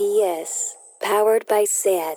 [0.00, 2.16] RPS, powered by SAT.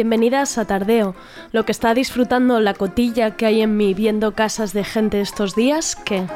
[0.00, 1.14] Bienvenidas a Tardeo.
[1.52, 5.54] Lo que está disfrutando la cotilla que hay en mí viendo casas de gente estos
[5.54, 6.26] días, ¿qué?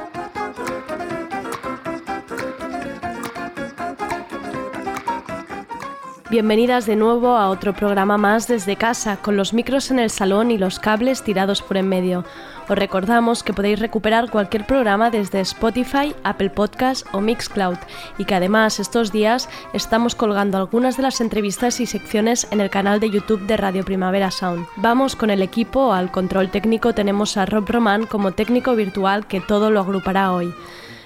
[6.29, 10.51] Bienvenidas de nuevo a otro programa más desde casa, con los micros en el salón
[10.51, 12.27] y los cables tirados por en medio.
[12.69, 17.77] Os recordamos que podéis recuperar cualquier programa desde Spotify, Apple Podcast o Mixcloud
[18.17, 22.71] y que además estos días estamos colgando algunas de las entrevistas y secciones en el
[22.71, 24.67] canal de YouTube de Radio Primavera Sound.
[24.77, 29.41] Vamos con el equipo, al control técnico tenemos a Rob Roman como técnico virtual que
[29.41, 30.55] todo lo agrupará hoy.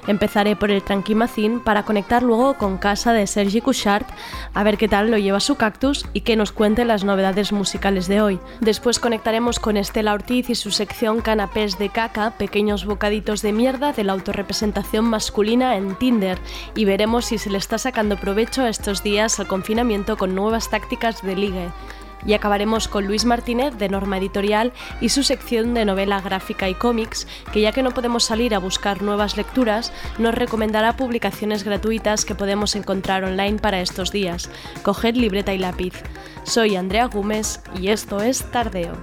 [0.09, 4.07] Empezaré por el Tranquimacín para conectar luego con casa de Sergi Couchard
[4.55, 8.09] a ver qué tal lo lleva su cactus y que nos cuente las novedades musicales
[8.09, 8.41] de hoy.
[8.61, 13.93] Después conectaremos con Estela Ortiz y su sección Canapés de caca, pequeños bocaditos de mierda
[13.93, 16.39] de la autorrepresentación masculina en Tinder
[16.75, 20.71] y veremos si se le está sacando provecho a estos días al confinamiento con nuevas
[20.71, 21.69] tácticas de ligue.
[22.27, 26.75] Y acabaremos con Luis Martínez de Norma Editorial y su sección de novela gráfica y
[26.75, 32.25] cómics, que ya que no podemos salir a buscar nuevas lecturas, nos recomendará publicaciones gratuitas
[32.25, 34.51] que podemos encontrar online para estos días.
[34.83, 35.95] Coged libreta y lápiz.
[36.45, 38.95] Soy Andrea Gómez y esto es Tardeo.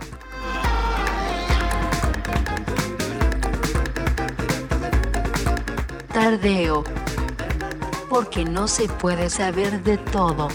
[6.15, 6.83] Tardeo.
[8.09, 10.47] Porque no se puede saber de todo.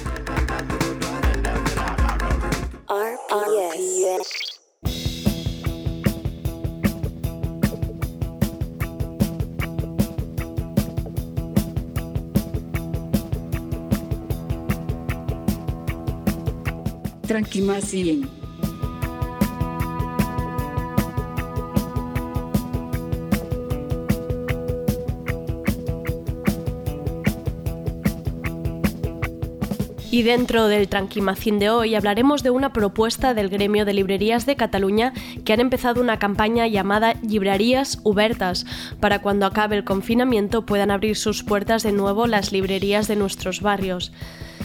[30.13, 34.57] Y dentro del Tranquimacín de hoy hablaremos de una propuesta del gremio de librerías de
[34.57, 35.13] Cataluña
[35.45, 38.67] que han empezado una campaña llamada Librerías Ubertas
[38.99, 43.61] para cuando acabe el confinamiento puedan abrir sus puertas de nuevo las librerías de nuestros
[43.63, 44.13] barrios.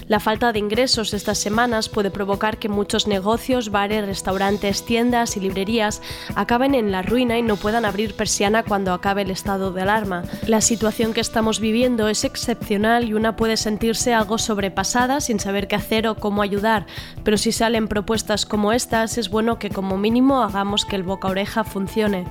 [0.08, 5.40] La falta de ingresos estas semanas puede provocar que muchos negocios, bares, restaurantes, tiendas y
[5.40, 6.00] librerías
[6.36, 10.24] acaben en la ruina y no puedan abrir persiana cuando acabe el estado de alarma.
[10.46, 15.68] La situación que estamos viviendo es excepcional y una puede sentirse algo sobrepasada sin saber
[15.68, 16.86] qué hacer o cómo ayudar,
[17.24, 21.30] pero si salen propuestas como estas es bueno que como mínimo hagamos que el boca
[21.30, 22.26] oreja funcione.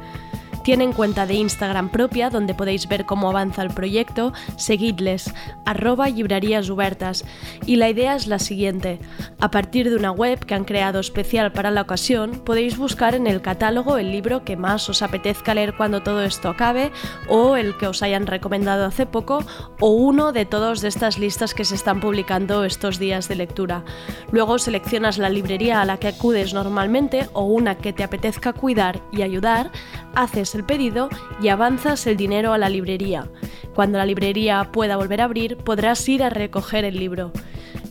[0.65, 5.33] Tienen cuenta de Instagram propia donde podéis ver cómo avanza el proyecto, seguidles,
[5.67, 6.09] arroba.
[6.09, 8.99] Y la idea es la siguiente.
[9.41, 13.27] A partir de una web que han creado especial para la ocasión, podéis buscar en
[13.27, 16.93] el catálogo el libro que más os apetezca leer cuando todo esto acabe,
[17.29, 19.45] o el que os hayan recomendado hace poco,
[19.81, 23.85] o uno de todas estas listas que se están publicando estos días de lectura.
[24.33, 29.03] Luego seleccionas la librería a la que acudes normalmente o una que te apetezca cuidar
[29.13, 29.71] y ayudar,
[30.15, 31.09] haces el pedido
[31.43, 33.29] y avanzas el dinero a la librería.
[33.75, 37.33] Cuando la librería pueda volver a abrir, podrás ir a recoger el libro.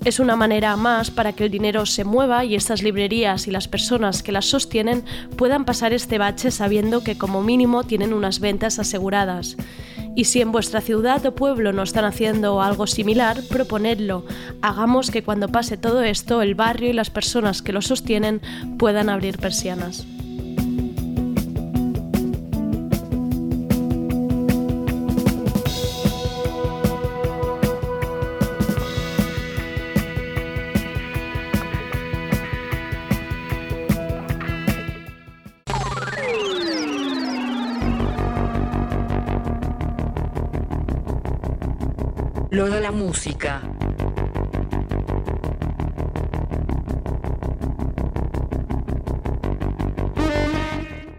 [0.05, 3.69] Es una manera más para que el dinero se mueva y estas librerías y las
[3.69, 5.05] personas que las sostienen
[5.37, 9.55] puedan pasar este bache sabiendo que como mínimo tienen unas ventas aseguradas.
[10.15, 14.25] Y si en vuestra ciudad o pueblo no están haciendo algo similar, proponedlo.
[14.61, 18.41] Hagamos que cuando pase todo esto, el barrio y las personas que lo sostienen
[18.77, 20.05] puedan abrir persianas.
[42.63, 43.61] Lo de la música.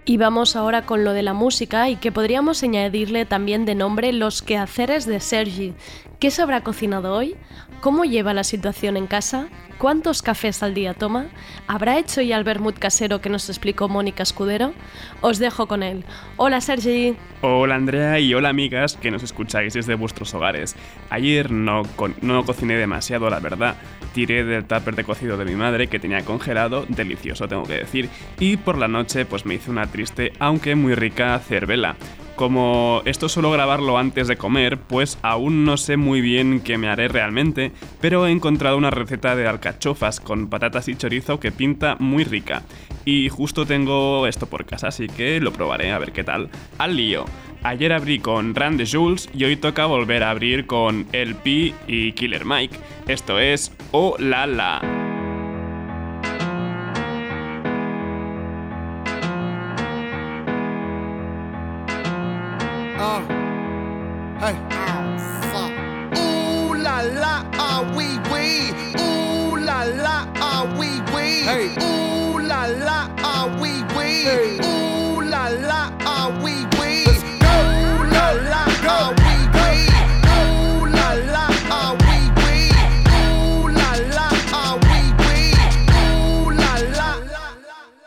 [0.06, 4.14] Y vamos ahora con lo de la música y que podríamos añadirle también de nombre
[4.14, 5.75] los quehaceres de Sergi.
[6.19, 7.37] ¿Qué se habrá cocinado hoy?
[7.84, 9.48] ¿Cómo lleva la situación en casa?
[9.76, 11.26] ¿Cuántos cafés al día toma?
[11.66, 14.72] ¿Habrá hecho ya el vermut casero que nos explicó Mónica Escudero?
[15.20, 16.02] Os dejo con él.
[16.38, 17.14] Hola Sergi.
[17.42, 20.76] Hola Andrea y hola amigas que nos escucháis desde vuestros hogares.
[21.10, 21.82] Ayer no,
[22.22, 23.76] no cociné demasiado, la verdad.
[24.14, 28.08] Tiré del tupper de cocido de mi madre que tenía congelado, delicioso tengo que decir,
[28.40, 31.96] y por la noche pues me hice una triste aunque muy rica cervela.
[32.36, 36.88] Como esto suelo grabarlo antes de comer, pues aún no sé muy bien qué me
[36.88, 37.70] haré realmente,
[38.00, 42.62] pero he encontrado una receta de alcachofas con patatas y chorizo que pinta muy rica.
[43.05, 46.50] Y justo tengo esto por casa, así que lo probaré a ver qué tal.
[46.79, 47.25] Al lío.
[47.62, 52.12] Ayer abrí con Rand Jules y hoy toca volver a abrir con El Pi y
[52.12, 52.76] Killer Mike.
[53.09, 55.04] Esto es Oh La La.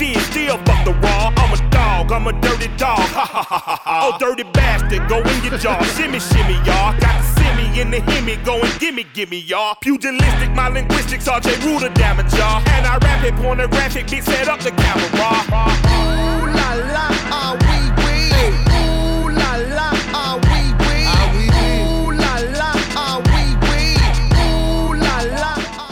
[0.00, 1.32] fish, still fuck the raw.
[1.36, 3.04] I'm a dog, I'm a dirty dog.
[3.16, 3.96] Ha ha ha ha ha.
[4.02, 5.76] Oh, dirty bastard, go in your jaw.
[5.96, 6.96] shimmy, shimmy, y'all.
[7.04, 9.76] Got the semi in the hemi, go gimme, gimme, y'all.
[9.82, 12.62] Pugilistic, my linguistics, RJ Ruler damage, y'all.
[12.74, 15.08] And I rap it, pornographic, beat set up the camera.
[15.12, 17.59] Ooh la la,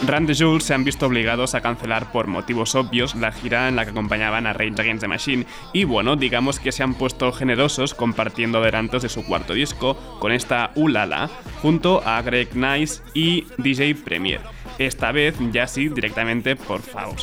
[0.09, 3.75] Rand de Jules se han visto obligados a cancelar por motivos obvios la gira en
[3.75, 7.31] la que acompañaban a Rage Against the Machine y bueno, digamos que se han puesto
[7.31, 11.29] generosos compartiendo adelantos de su cuarto disco con esta Ulala
[11.61, 14.41] junto a Greg Nice y DJ Premier.
[14.79, 17.15] Esta vez ya sí directamente por favor,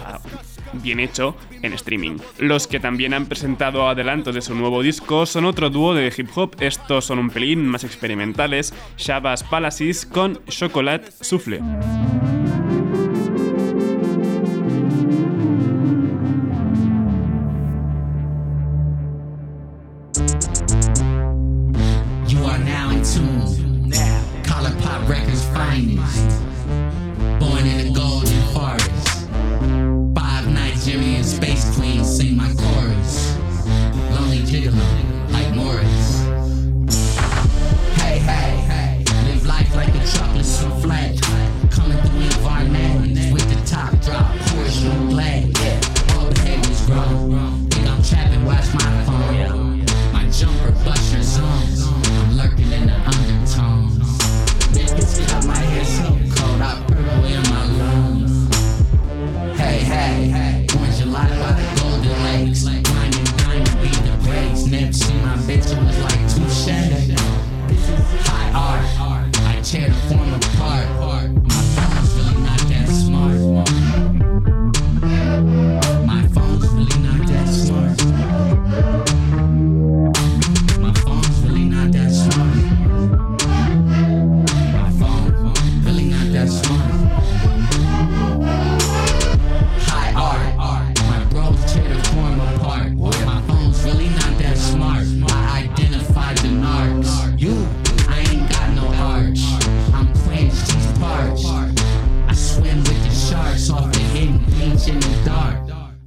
[0.74, 2.18] bien hecho en streaming.
[2.38, 6.28] Los que también han presentado adelantos de su nuevo disco son otro dúo de hip
[6.36, 11.60] hop, estos son un pelín más experimentales, Shabazz Palaces con Chocolate Souffle.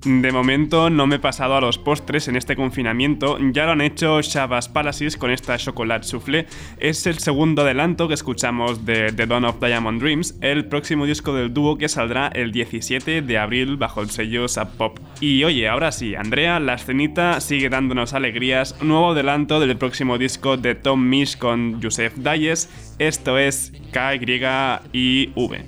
[0.09, 3.81] De momento no me he pasado a los postres en este confinamiento, ya lo han
[3.81, 6.47] hecho Shabazz Palaces con esta chocolate soufflé.
[6.79, 11.35] Es el segundo adelanto que escuchamos de The Dawn of Diamond Dreams, el próximo disco
[11.35, 14.97] del dúo que saldrá el 17 de abril bajo el sello Sub Pop.
[15.21, 20.57] Y oye, ahora sí, Andrea, la escenita sigue dándonos alegrías, nuevo adelanto del próximo disco
[20.57, 25.65] de Tom Misch con Joseph Dayes, esto es K-Y-I-V.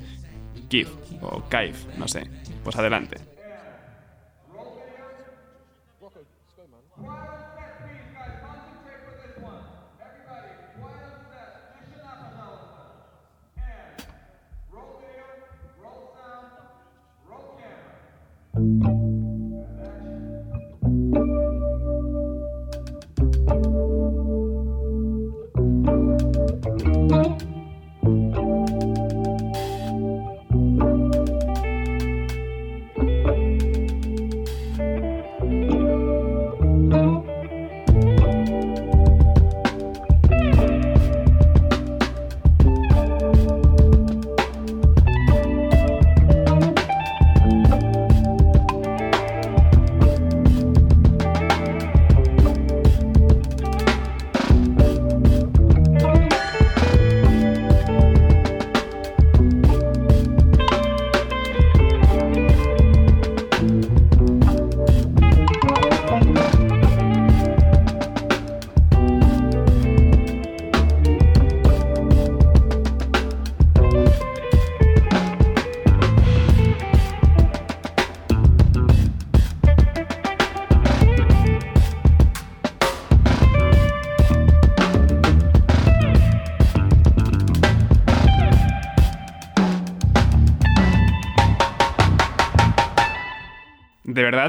[0.67, 0.89] Kif
[1.21, 2.27] o Kaif, no sé.
[2.63, 3.30] Pues adelante.
[18.53, 19.01] Música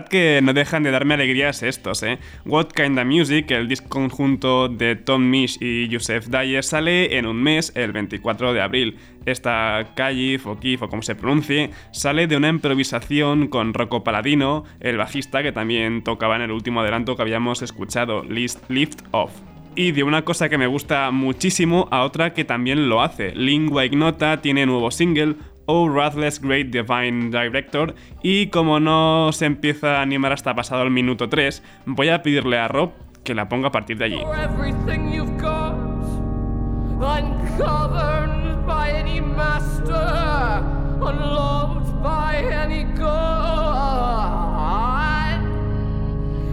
[0.09, 2.19] que no dejan de darme alegrías estos, ¿eh?
[2.45, 7.43] What Kinda Music, el disco conjunto de Tom Misch y Joseph Dyer, sale en un
[7.43, 8.99] mes, el 24 de abril.
[9.25, 14.65] Esta calle, o Kif, o como se pronuncie, sale de una improvisación con Rocco Paladino,
[14.81, 19.33] el bajista que también tocaba en el último adelanto que habíamos escuchado, Lift Off
[19.75, 23.35] y de una cosa que me gusta muchísimo a otra que también lo hace.
[23.35, 29.99] Lingua Ignota tiene nuevo single, Oh Rathless Great Divine Director y como no se empieza
[29.99, 32.93] a animar hasta pasado el minuto 3, voy a pedirle a Rob
[33.25, 34.21] que la ponga a partir de allí.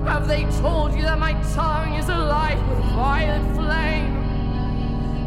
[0.06, 4.19] Have they told you that my tongue is with flame?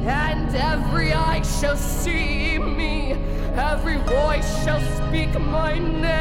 [0.05, 3.13] And every eye shall see me
[3.55, 6.13] every voice shall speak my name.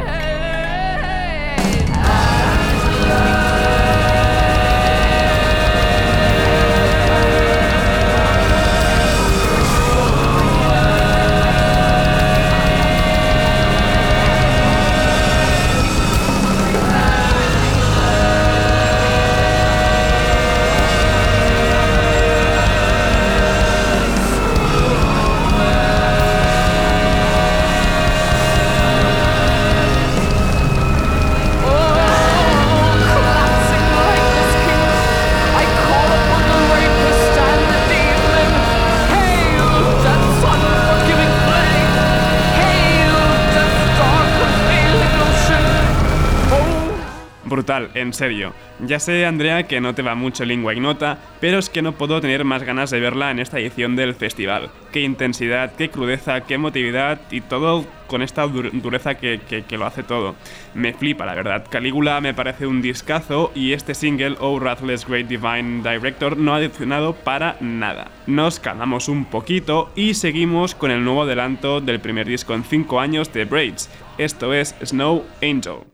[47.95, 48.53] En serio.
[48.79, 52.21] Ya sé, Andrea, que no te va mucho lengua ignota, pero es que no puedo
[52.21, 54.69] tener más ganas de verla en esta edición del festival.
[54.93, 60.35] Qué intensidad, qué crudeza, qué emotividad y todo con esta dureza que, lo hace todo.
[60.73, 61.65] Me flipa, la verdad.
[61.69, 66.59] Calígula me parece un discazo y este single, Oh Rathless Great Divine Director, no ha
[66.59, 68.11] decepcionado para nada.
[68.27, 72.99] Nos calmamos un poquito y seguimos con el nuevo adelanto del primer disco en 5
[72.99, 73.89] años de Braids.
[74.17, 75.90] Esto es Snow Angel.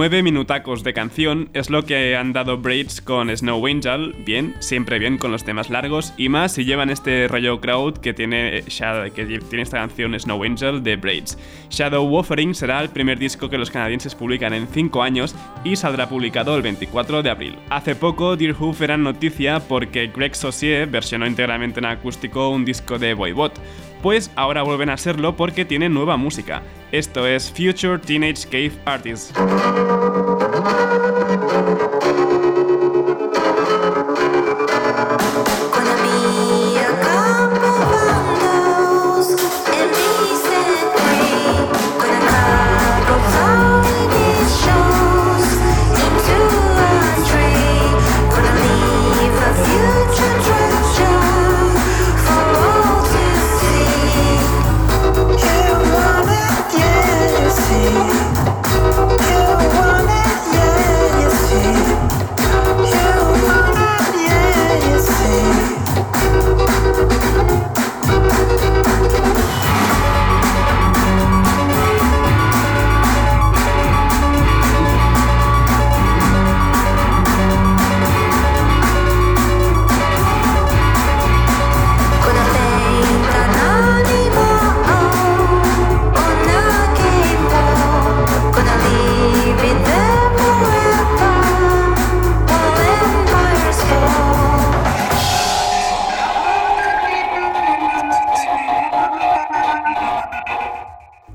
[0.00, 4.98] Nueve minutacos de canción es lo que han dado Braids con Snow Angel, bien, siempre
[4.98, 9.12] bien con los temas largos, y más si llevan este rollo crowd que tiene, Shadow,
[9.12, 11.36] que tiene esta canción Snow Angel de Braids.
[11.68, 16.08] Shadow Offering será el primer disco que los canadienses publican en 5 años y saldrá
[16.08, 17.58] publicado el 24 de abril.
[17.68, 23.12] Hace poco Deerhoof era noticia porque Greg Saucier versionó íntegramente en acústico un disco de
[23.12, 23.52] Boybot,
[24.02, 26.62] pues ahora vuelven a serlo porque tienen nueva música.
[26.92, 29.32] Esto es Future Teenage Cave Artists.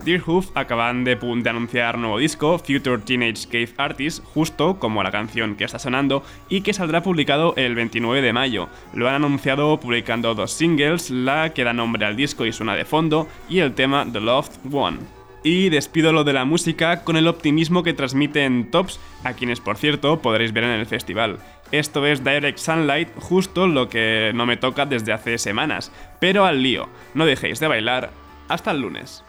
[0.05, 1.17] Deerhoof acaban de,
[1.49, 6.61] anunciar nuevo disco, Future Teenage Cave Artists, justo como la canción que está sonando, y
[6.61, 8.69] que saldrá publicado el 29 de mayo.
[8.93, 12.85] Lo han anunciado publicando dos singles, la que da nombre al disco y suena de
[12.85, 14.99] fondo, y el tema The Loved One.
[15.43, 19.77] Y despido lo de la música con el optimismo que transmiten Tops, a quienes por
[19.77, 21.39] cierto podréis ver en el festival.
[21.71, 25.91] Esto es Direct Sunlight, justo lo que no me toca desde hace semanas.
[26.19, 28.11] Pero al lío, no dejéis de bailar,
[28.47, 29.23] hasta el lunes.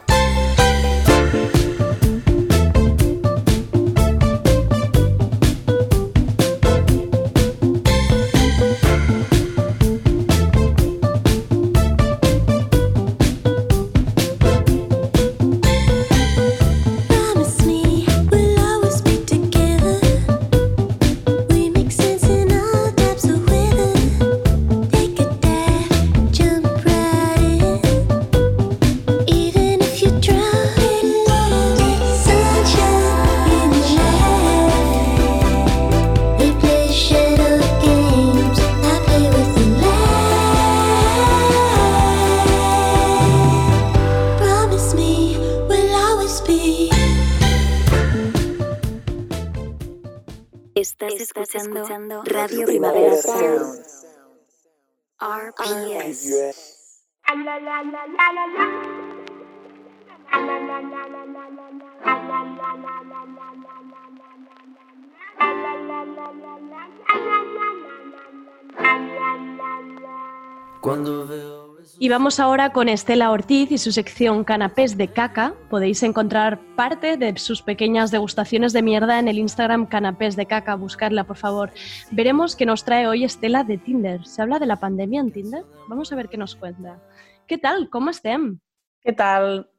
[71.98, 75.54] Y vamos ahora con Estela Ortiz y su sección Canapés de Caca.
[75.70, 80.74] Podéis encontrar parte de sus pequeñas degustaciones de mierda en el Instagram Canapés de Caca.
[80.74, 81.70] Buscarla, por favor.
[82.10, 84.26] Veremos qué nos trae hoy Estela de Tinder.
[84.26, 85.64] ¿Se habla de la pandemia en Tinder?
[85.88, 86.98] Vamos a ver qué nos cuenta.
[87.46, 87.88] ¿Qué tal?
[87.90, 88.60] ¿Cómo estén?
[89.00, 89.70] ¿Qué tal?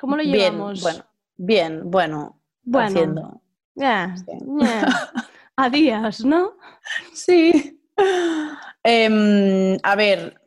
[0.00, 0.82] ¿Cómo lo Bien, llevamos?
[0.82, 1.04] bueno,
[1.36, 2.86] bien, bueno, Bueno.
[2.88, 3.40] haciendo.
[3.74, 4.32] Ya, Sí.
[5.56, 6.54] A días, ¿no?
[7.12, 7.80] Sí.
[8.82, 10.40] Em, a ver,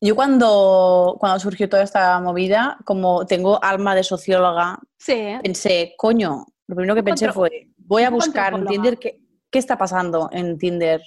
[0.00, 5.34] yo cuando, cuando surgió toda esta movida, como tengo alma de socióloga, Sí.
[5.42, 8.66] pensé, coño, lo primero que pensé fue, voy a buscar en.
[8.66, 11.00] Tinder qué, qué está pasando en Tinder.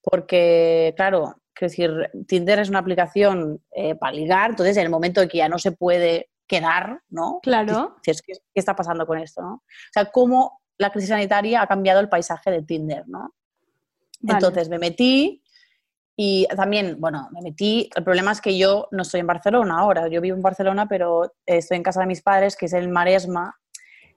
[0.00, 5.28] Porque, claro, decir, Tinder es una aplicación eh, para ligar, entonces en el momento en
[5.28, 7.40] que ya no se puede quedar, ¿no?
[7.42, 7.96] Claro.
[8.02, 9.42] ¿qué, qué está pasando con esto?
[9.42, 9.54] ¿no?
[9.54, 13.34] O sea, cómo la crisis sanitaria ha cambiado el paisaje de Tinder, ¿no?
[14.20, 14.38] Vale.
[14.38, 15.42] Entonces me metí
[16.16, 17.88] y también, bueno, me metí.
[17.94, 20.08] El problema es que yo no estoy en Barcelona ahora.
[20.08, 22.88] Yo vivo en Barcelona, pero eh, estoy en casa de mis padres, que es el
[22.88, 23.58] Maresma.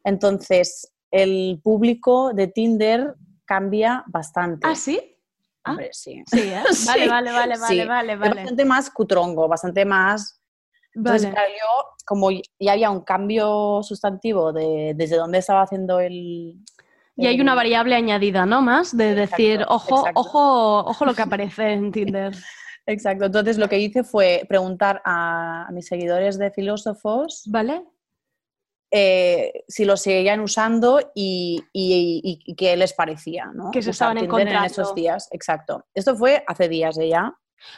[0.03, 4.67] Entonces, el público de Tinder cambia bastante.
[4.67, 5.14] ¿Ah, sí?
[5.65, 6.23] Ah, Hombre, sí.
[6.27, 6.63] Sí, ¿eh?
[6.71, 7.87] Sí, Vale, vale, vale, vale, sí.
[7.87, 8.35] vale, Es vale.
[8.35, 10.39] bastante más cutrongo, bastante más
[10.95, 11.33] entonces, Vale.
[11.35, 16.55] claro, yo, como ya había un cambio sustantivo de, desde donde estaba haciendo el...
[17.17, 18.61] Y hay una variable añadida, ¿no?
[18.61, 20.19] Más de decir, ojo, exacto.
[20.19, 22.33] ojo, ojo lo que aparece en Tinder.
[22.85, 27.83] Exacto, entonces lo que hice fue preguntar a, a mis seguidores de filósofos ¿Vale?
[28.91, 33.71] Eh, si lo seguían usando y, y- y- y qué les parecía, ¿no?
[33.71, 34.67] Que se estaban Tinder en encontrando.
[34.67, 35.85] esos días, exacto.
[35.93, 37.33] Esto fue hace días de ya.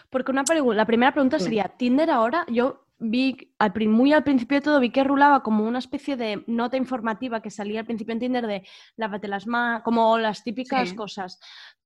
[0.10, 0.44] Porque una
[0.76, 1.46] la primera pregunta Dime.
[1.46, 5.64] sería, Tinder ahora, yo vi, al, muy al principio de todo, vi que rulaba como
[5.64, 8.68] una especie de nota informativa que salía al principio en Tinder de
[8.98, 10.96] lávate las manos, como las típicas Sí.
[10.96, 11.40] cosas.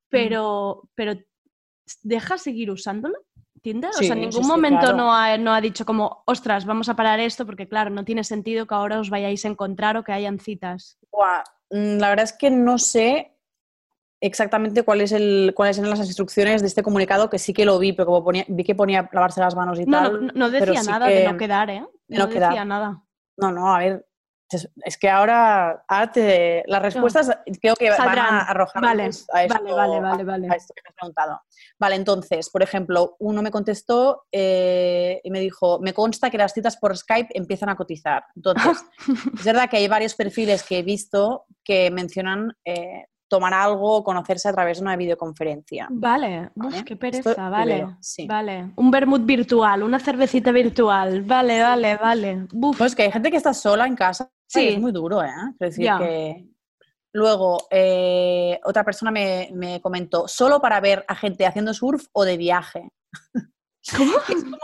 [0.09, 1.13] Pero, pero
[2.03, 3.15] ¿deja seguir usándolo?
[3.61, 3.91] Tinder?
[3.91, 4.97] o sea, en ningún sí, momento claro.
[4.97, 8.23] no, ha, no ha dicho como, ostras, vamos a parar esto porque claro, no tiene
[8.23, 10.97] sentido que ahora os vayáis a encontrar o que hayan citas.
[11.11, 13.37] Buah, mm, La verdad es que no sé
[14.19, 17.79] exactamente cuál es el, cuáles eran las instrucciones de este comunicado, que sí que lo
[17.79, 20.31] vi, pero como ponía, vi que ponía lavarse las manos y No, tal.
[20.35, 21.85] no, decía nada de no quedar, ¿eh?
[22.07, 22.49] de No no quedar.
[22.49, 23.03] decía nada.
[23.37, 24.05] No, no, a ver.
[24.53, 28.15] Es, que ahora, ahora te- las respuestas creo que Saldrán.
[28.15, 31.41] van a arrojar Vale, a esto, vale, vale, vale, a- esto que me has preguntado.
[31.79, 36.53] Vale, entonces, por ejemplo, uno me contestó eh, y me dijo, me consta que las
[36.53, 38.23] citas por Skype empiezan a cotizar.
[38.35, 38.83] Entonces,
[39.39, 44.03] es verdad que hay varios perfiles que he visto que mencionan eh, tomar algo o
[44.03, 45.87] conocerse a través de una videoconferencia.
[45.89, 47.87] Vale, Uf, Vale, qué esto pereza, vale.
[48.01, 48.27] sí.
[48.27, 51.21] Vale, un vermut virtual, una cervecita virtual.
[51.21, 52.47] Vale, vale, vale.
[52.77, 54.67] Pues que hay gente que está sola en casa Sí.
[54.69, 55.29] es muy duro, ¿eh?
[55.57, 56.45] Quiero decir que...
[57.13, 62.23] Luego, eh, otra persona me, me comentó, ¿solo para ver a gente haciendo surf o
[62.23, 62.89] de viaje?
[63.97, 64.13] ¿Cómo?
[64.29, 64.57] Es como,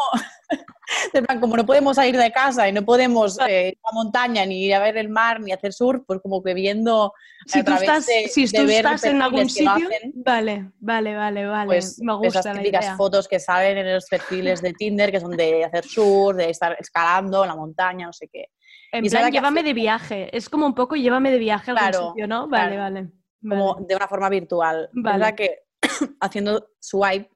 [1.14, 3.94] de plan, como no podemos salir de casa y no podemos eh, ir a la
[3.94, 7.12] montaña, ni ir a ver el mar, ni hacer surf, pues como que viendo
[7.46, 10.72] si a través estás, de, si de tú ver estás en algún sitio, hacen, vale,
[10.80, 11.66] vale, vale, vale.
[11.66, 12.96] pues Me gusta esas la típicas idea.
[12.96, 16.78] fotos que salen en los perfiles de Tinder, que son de hacer surf, de estar
[16.80, 18.46] escalando en la montaña, no sé qué.
[18.92, 20.36] En y plan, llévame de viaje.
[20.36, 22.48] Es como un poco llévame de viaje a algún Claro, sitio, ¿no?
[22.48, 22.94] Vale, claro.
[22.94, 23.12] vale.
[23.42, 23.86] como vale.
[23.88, 24.90] de una forma virtual.
[24.94, 25.16] Vale.
[25.16, 25.60] Es verdad que
[26.22, 27.30] haciendo swipe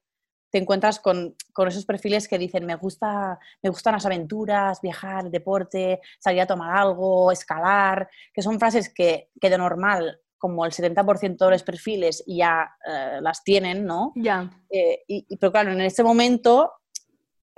[0.50, 5.30] te encuentras con, con esos perfiles que dicen me gusta me gustan las aventuras, viajar,
[5.30, 10.72] deporte, salir a tomar algo, escalar, que son frases que, que de normal, como el
[10.74, 14.12] 70% de los perfiles ya eh, las tienen, ¿no?
[14.16, 14.50] Ya.
[14.70, 16.74] Eh, y, y- pero claro, en este momento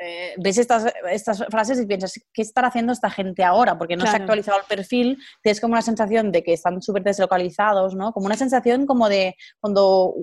[0.03, 3.77] eh, ves estas, estas frases y piensas, ¿qué estará haciendo esta gente ahora?
[3.77, 7.03] Porque no se ha actualizado el perfil, tienes como una sensación de que están súper
[7.03, 8.11] deslocalizados, ¿no?
[8.11, 10.13] Como una sensación como de cuando,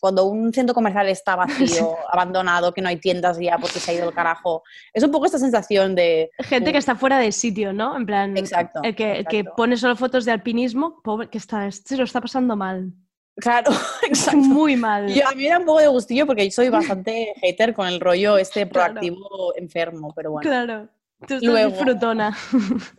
[0.00, 3.94] cuando un centro comercial está vacío, abandonado, que no hay tiendas ya porque se ha
[3.94, 4.62] ido el carajo.
[4.92, 6.30] Es un poco esta sensación de...
[6.38, 7.96] Gente que está fuera de sitio, ¿no?
[7.96, 11.70] En plan, Exacto, el que, el que pone solo fotos de alpinismo, pobre, que está,
[11.70, 12.92] se lo está pasando mal.
[13.40, 13.70] Claro,
[14.02, 14.38] exacto.
[14.38, 15.08] Muy mal.
[15.12, 18.00] Yo- a mí me da un poco de gustillo porque soy bastante hater con el
[18.00, 18.94] rollo este Claro.
[18.94, 20.48] proactivo enfermo, pero bueno.
[20.48, 20.88] Claro.
[21.26, 22.36] Tú estás Luego- disfrutona.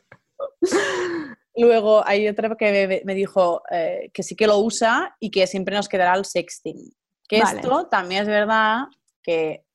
[1.55, 5.45] Luego hay otra que me, me dijo eh, que sí que lo usa y que
[5.47, 6.89] siempre nos quedará el sexting.
[7.27, 7.59] Que Vale.
[7.59, 8.83] esto también es verdad
[9.21, 9.65] que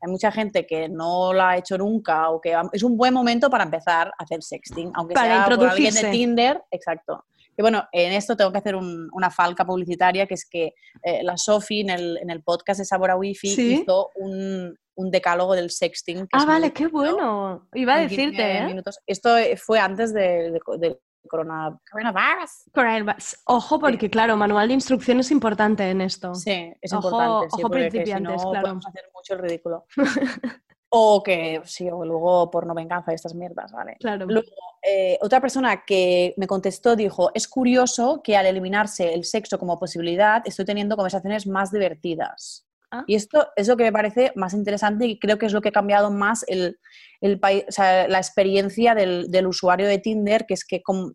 [0.00, 3.48] hay mucha gente que no lo ha hecho nunca o que es un buen momento
[3.50, 7.24] para empezar a hacer sexting, aunque Para sea por alguien de Tinder, exacto.
[7.58, 11.22] Y bueno, en esto tengo que hacer un- una falca publicitaria, que es que eh,
[11.24, 13.80] la Sofi en el, en el podcast de Sabor a Wifi Sí.
[13.82, 16.18] hizo un, un decálogo del sexting.
[16.20, 17.68] que Ah, vale, qué bueno.
[17.74, 18.82] Iba a en 15 decirte, ¿eh?
[19.06, 22.50] Esto fue antes de- de- del corona, coronavirus.
[22.72, 23.36] Coronavirus.
[23.46, 26.34] Ojo, porque claro, manual de instrucciones es importante en esto.
[26.34, 27.46] Sí, es Ojo- importante.
[27.50, 28.80] sí, ojo porque que si principiantes, no claro.
[28.86, 29.84] hacer mucho el ridículo.
[30.90, 33.96] o que sí, o luego por no venganza de estas mierdas, ¿vale?
[34.00, 34.26] Claro.
[34.26, 34.48] Luego,
[34.82, 39.78] eh, otra persona que me contestó dijo, es curioso que al eliminarse el sexo como
[39.78, 42.66] posibilidad, estoy teniendo conversaciones más divertidas.
[42.90, 43.04] Ah.
[43.06, 45.68] Y esto es lo que me parece más interesante y creo que es lo que
[45.68, 46.78] ha cambiado más el,
[47.20, 51.12] el o sea, la experiencia del, del usuario de Tinder, que es que como,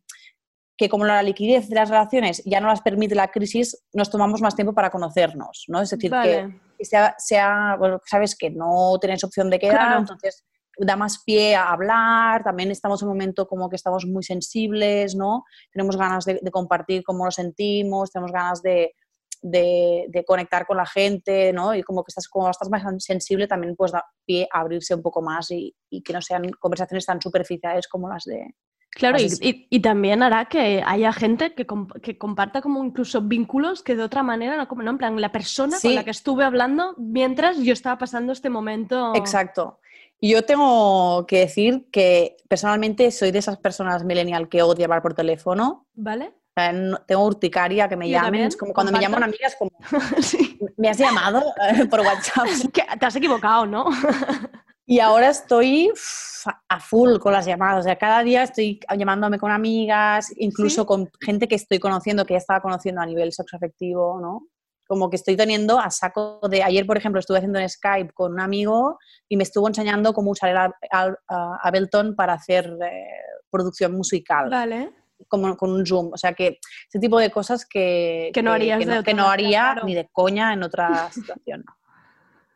[0.77, 4.41] que como la liquidez de las relaciones ya no las permite la crisis, nos tomamos
[4.41, 5.81] más tiempo para conocernos, ¿no?
[5.81, 6.61] Es decir, que Vale.
[6.77, 9.99] que sea, sea- bueno, sabes que no tienes opción de quedar, Claro.
[9.99, 10.43] entonces
[10.79, 15.15] da más pie a hablar, también estamos en un momento como que estamos muy sensibles,
[15.15, 15.43] ¿no?
[15.71, 18.95] Tenemos ganas de, de compartir cómo nos sentimos, tenemos ganas de,
[19.43, 21.75] de- de conectar con la gente, ¿no?
[21.75, 25.03] Y como que estás, como estás más sensible, también pues da pie a abrirse un
[25.03, 28.55] poco más y, y que no sean conversaciones tan superficiales como las de...
[28.95, 33.21] Claro, y, y- y también hará que haya gente que, comp- que comparta como incluso
[33.21, 34.91] vínculos que de otra manera, no, como, ¿no?
[34.91, 39.13] En plan, la persona con la que estuve hablando mientras yo estaba pasando este momento.
[39.15, 39.79] Exacto.
[40.19, 45.01] Y yo tengo que decir que personalmente soy de esas personas millennial que odia hablar
[45.01, 45.87] por teléfono.
[45.95, 46.33] ¿Vale?
[47.07, 48.25] Tengo urticaria que me Yo llamen.
[48.27, 49.15] también, Es como cuando me comparto.
[49.15, 49.71] llaman amigas, como,
[50.21, 50.59] sí.
[50.77, 51.41] ¿me has llamado
[51.75, 52.45] eh, por WhatsApp?
[52.71, 53.85] Que te has equivocado, ¿no?
[54.85, 55.91] Y ahora estoy
[56.67, 57.79] a full con las llamadas.
[57.79, 60.87] O sea, cada día estoy llamándome con amigas, incluso ¿Sí?
[60.87, 64.47] con gente que estoy conociendo, que ya estaba conociendo a nivel sexoafectivo, ¿no?
[64.85, 66.61] Como que estoy teniendo a saco de...
[66.63, 70.31] Ayer, por ejemplo, estuve haciendo en Skype con un amigo y me estuvo enseñando cómo
[70.31, 73.07] usar el a- Ableton para hacer eh,
[73.49, 74.91] producción musical, Vale.
[75.29, 76.11] como con un zoom.
[76.13, 79.13] O sea que ese tipo de cosas que, Que no harías que de no, que
[79.13, 79.85] no haría claro.
[79.85, 81.63] ni de coña en otra situación.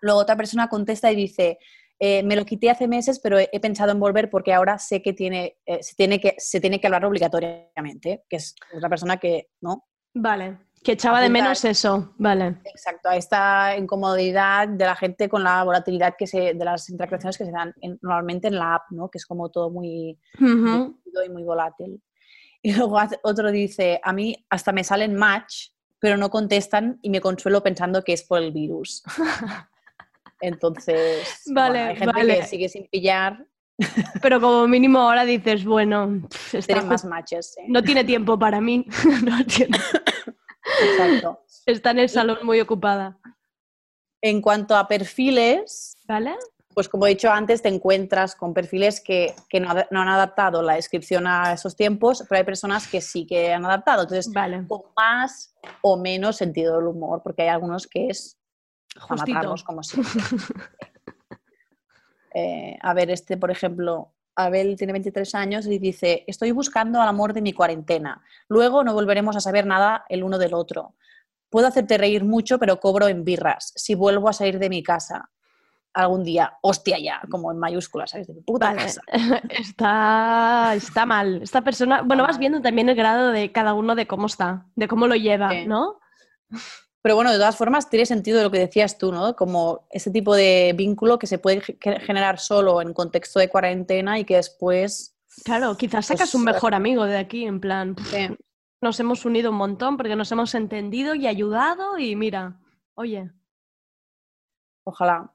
[0.01, 1.57] Luego otra persona contesta y dice,
[1.99, 5.01] eh, me lo quité hace meses, pero he, he pensado en volver porque ahora sé
[5.01, 9.17] que, tiene, eh, se, tiene que se tiene que hablar obligatoriamente, que es otra persona
[9.17, 9.85] que, ¿no?
[10.13, 10.57] Vale.
[10.83, 12.13] Que echaba de menos eso.
[12.17, 12.57] Vale.
[12.63, 17.37] Exacto, a esta incomodidad de la gente con la volatilidad que se, de las interacciones
[17.37, 19.09] que se dan en- normalmente en la app, ¿no?
[19.09, 20.99] Que es como todo muy, muy Ujú.
[21.03, 22.01] fluido y muy volátil.
[22.61, 27.21] Y luego otro dice, a mí hasta me salen match, pero no contestan y me
[27.21, 29.03] consuelo pensando que es por el virus.
[30.41, 32.35] Entonces, Vale, bueno, hay gente vale.
[32.37, 33.45] que sigue sin pillar,
[34.23, 37.53] Pero como mínimo ahora dices, bueno, está- más matches.
[37.55, 37.61] sí.
[37.67, 38.85] no tiene tiempo para mí.
[39.23, 39.77] No tiene-
[40.83, 41.41] Exacto.
[41.65, 43.17] Está en el salón muy ocupada.
[44.21, 46.35] En cuanto a perfiles, ¿Vale?
[46.73, 50.61] pues como he dicho antes, te encuentras con perfiles que, que no, no han adaptado
[50.61, 54.03] la descripción a esos tiempos, pero hay personas que sí que han adaptado.
[54.03, 54.63] Entonces, Vale.
[54.67, 58.36] con más o menos sentido del humor, porque hay algunos que es
[59.09, 60.11] matarlos como siempre.
[62.33, 67.07] Eh, a ver, este, por ejemplo, Abel tiene 23 años y dice, estoy buscando al
[67.07, 68.21] amor de mi cuarentena.
[68.47, 70.93] Luego no volveremos a saber nada el uno del otro.
[71.49, 73.73] Puedo hacerte reír mucho, pero cobro en birras.
[73.75, 75.31] Si vuelvo a salir de mi casa
[75.95, 78.27] algún día, hostia ya, como en mayúsculas, ¿sabes?
[78.27, 78.83] De puta Vale.
[78.83, 79.01] casa.
[79.49, 81.41] Está, está mal.
[81.41, 84.87] Esta persona, bueno, vas viendo también el grado de cada uno de cómo está, de
[84.87, 85.65] cómo lo lleva, Sí.
[85.65, 85.97] ¿no?
[87.07, 89.33] Pero bueno, de todas formas, tiene sentido lo que decías tú, ¿no?
[89.33, 94.19] Como ese tipo de vínculo que se puede ge- generar solo en contexto de cuarentena
[94.19, 95.15] y que después...
[95.45, 98.35] Claro, quizás sacas Pues, un mejor amigo de aquí, en plan, eh,
[98.81, 102.59] nos hemos unido un montón porque nos hemos entendido y ayudado y mira,
[102.95, 103.31] oye,
[104.83, 105.33] Ojalá.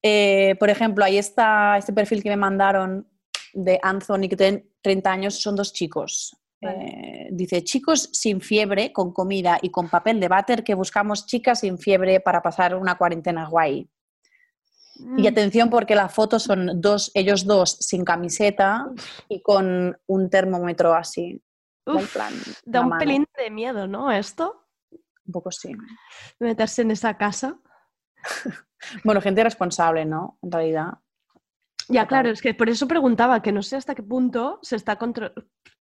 [0.00, 3.04] Eh, por ejemplo, ahí está este perfil que me mandaron
[3.52, 6.36] de Anthony, que tiene 30 años, son dos chicos.
[6.60, 11.60] Eh, dice, chicos sin fiebre, con comida y con papel de váter, que buscamos chicas
[11.60, 13.88] sin fiebre para pasar una cuarentena guay.
[15.16, 15.26] Y Mm.
[15.28, 18.88] atención porque la foto son dos, ellos dos sin camiseta
[19.28, 21.40] y con un termómetro así.
[21.86, 22.32] Uf, plan,
[22.66, 22.98] da un mano.
[22.98, 24.10] pelín de miedo, ¿no?
[24.10, 24.66] Esto,
[25.24, 25.72] Un poco sí.
[26.40, 27.58] meterse en esa casa.
[29.04, 30.38] Bueno, gente responsable, ¿no?
[30.40, 30.94] En realidad.
[31.88, 34.96] Ya, claro, es que por eso preguntaba que no sé hasta qué punto se está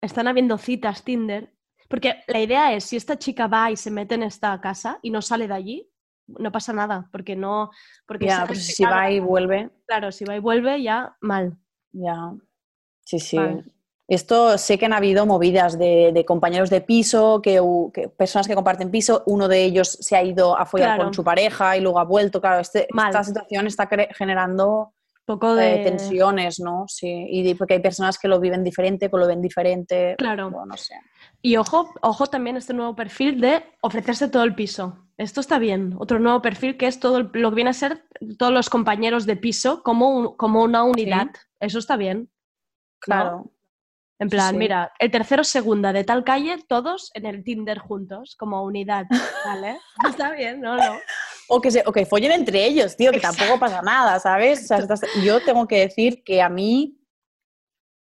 [0.00, 1.52] están habiendo citas Tinder.
[1.88, 5.10] Porque la idea es, si esta chica va y se mete en esta casa y
[5.10, 5.90] no sale de allí,
[6.28, 7.70] no pasa nada, porque no...
[8.06, 11.56] Porque Ya, que si cada- va y vuelve, Claro, si va y vuelve, ya mal.
[11.92, 12.32] ya.
[13.04, 13.36] Sí, sí.
[13.36, 13.64] Vale.
[14.06, 17.60] Esto sé que han habido movidas de, de compañeros de piso, que,
[18.16, 21.04] personas que comparten piso, uno de ellos se ha ido a follar Claro.
[21.04, 22.40] con su pareja y luego ha vuelto.
[22.40, 24.94] Claro, este- esta situación está generando
[25.38, 25.84] poco eh, de...
[25.84, 26.84] tensiones, ¿no?
[26.88, 30.14] Sí, y porque hay personas que lo viven diferente, que lo ven diferente.
[30.18, 30.50] Claro.
[30.50, 30.94] Bueno, no sé.
[31.42, 35.06] Y ojo, ojo también este nuevo perfil de ofrecerse todo el piso.
[35.16, 35.94] Esto está bien.
[35.98, 38.04] Otro nuevo perfil que es todo el- lo que viene a ser
[38.38, 41.28] todos los compañeros de piso como, un- como una unidad.
[41.60, 42.30] Eso está bien.
[43.00, 43.52] Claro.
[44.18, 44.56] En plan, sí.
[44.58, 49.06] mira, el tercero segunda de tal calle, todos en el Tinder juntos, como unidad.
[49.46, 49.78] ¿Vale?
[50.06, 50.76] Está bien, ¿no?
[50.76, 50.92] no.
[51.50, 54.64] O que, se, o que follen entre ellos, tío, que tampoco pasa nada, ¿sabes?
[54.64, 56.96] O sea, estás- yo tengo que decir que a mí,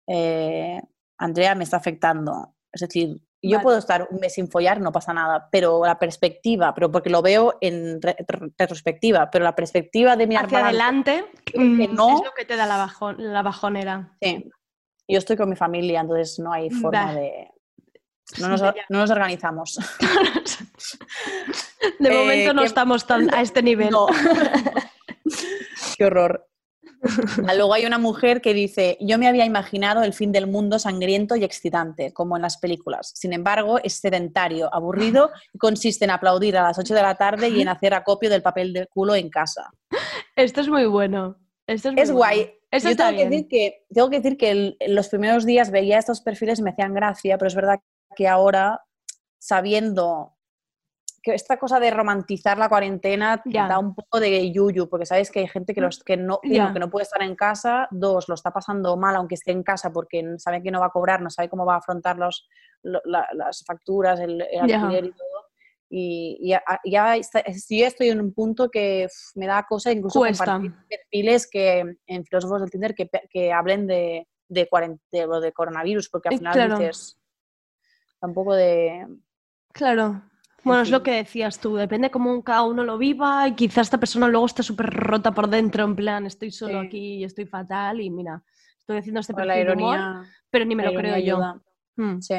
[0.08, 0.80] eh,
[1.18, 2.54] Andrea, me está afectando.
[2.72, 3.62] Es decir, yo Vale.
[3.62, 7.22] puedo estar un mes sin follar, no pasa nada, pero la perspectiva, pero porque lo
[7.22, 11.94] veo en re- re- retrospectiva, pero la perspectiva de mirar Hacia para adelante que mm,
[11.94, 12.18] no.
[12.18, 14.16] es lo que te da la, bajo- la bajonera.
[14.20, 14.50] adelante,
[15.08, 17.50] yo estoy con mi familia, entonces no hay forma de...
[18.38, 19.78] No nos, no organizamos.
[21.98, 23.90] De Eh, momento no que- estamos tan a este nivel.
[23.90, 24.06] No.
[25.96, 26.46] Qué horror.
[27.56, 31.34] Luego hay una mujer que dice, yo me había imaginado el fin del mundo sangriento
[31.34, 33.12] y excitante, como en las películas.
[33.14, 37.48] Sin embargo, es sedentario, aburrido y consiste en aplaudir a las 8 de la tarde
[37.48, 39.70] y en hacer acopio del papel de culo en casa.
[40.36, 41.38] Esto es muy bueno.
[41.66, 42.18] Esto es muy Es bueno.
[42.18, 42.52] guay.
[42.72, 46.20] Yo tengo que, decir que, tengo que decir que el- los primeros días veía estos
[46.20, 47.80] perfiles y me hacían gracia, pero es verdad
[48.16, 48.82] que ahora,
[49.38, 50.36] sabiendo
[51.22, 53.68] que esta cosa de romantizar la cuarentena Ya.
[53.68, 56.54] da un poco de yuyu, porque sabes que hay gente que, los, que no, uno,
[56.54, 56.72] Ya.
[56.72, 59.92] que no puede estar en casa, dos, lo está pasando mal aunque esté en casa
[59.92, 62.48] porque sabe que no va a cobrar, no sabe cómo va a afrontar los,
[62.82, 64.80] lo- la- las facturas, el, el Ya.
[64.80, 65.46] alquiler y todo.
[65.92, 69.92] Y y ya, ya está- yo estoy en un punto que uf, me da cosa
[69.92, 70.44] incluso Cuesta.
[70.54, 75.38] compartir perfiles que en filósofos del Tinder que, que hablen de, de, cuaren- de lo
[75.40, 76.78] de coronavirus, porque al Eh, final claro.
[76.78, 77.18] dices
[78.20, 79.06] tampoco de...
[79.72, 80.22] Claro.
[80.62, 83.98] Bueno, es lo que decías tú, depende cómo cada uno lo viva y quizás esta
[83.98, 86.86] persona luego esté súper rota por dentro, en plan, estoy solo Sí.
[86.86, 88.42] aquí y estoy fatal y mira,
[88.78, 90.22] estoy haciendo este la perfil de humor, ironía.
[90.50, 91.38] pero ni me la lo creo yo.
[91.96, 92.20] Mm.
[92.20, 92.34] Sí.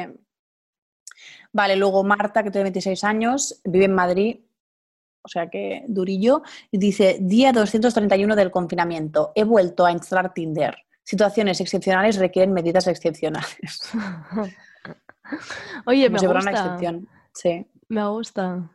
[1.52, 4.40] Vale, luego Marta, que tiene 26 años, vive en Madrid,
[5.22, 10.76] o sea que durillo, y dice, día 231 del confinamiento, he vuelto a instalar Tinder.
[11.02, 13.80] Situaciones excepcionales requieren medidas excepcionales.
[15.86, 16.64] Oye, Como me si fuera una gusta.
[16.66, 17.08] excepción.
[17.34, 17.66] Sí.
[17.88, 18.70] Me gusta.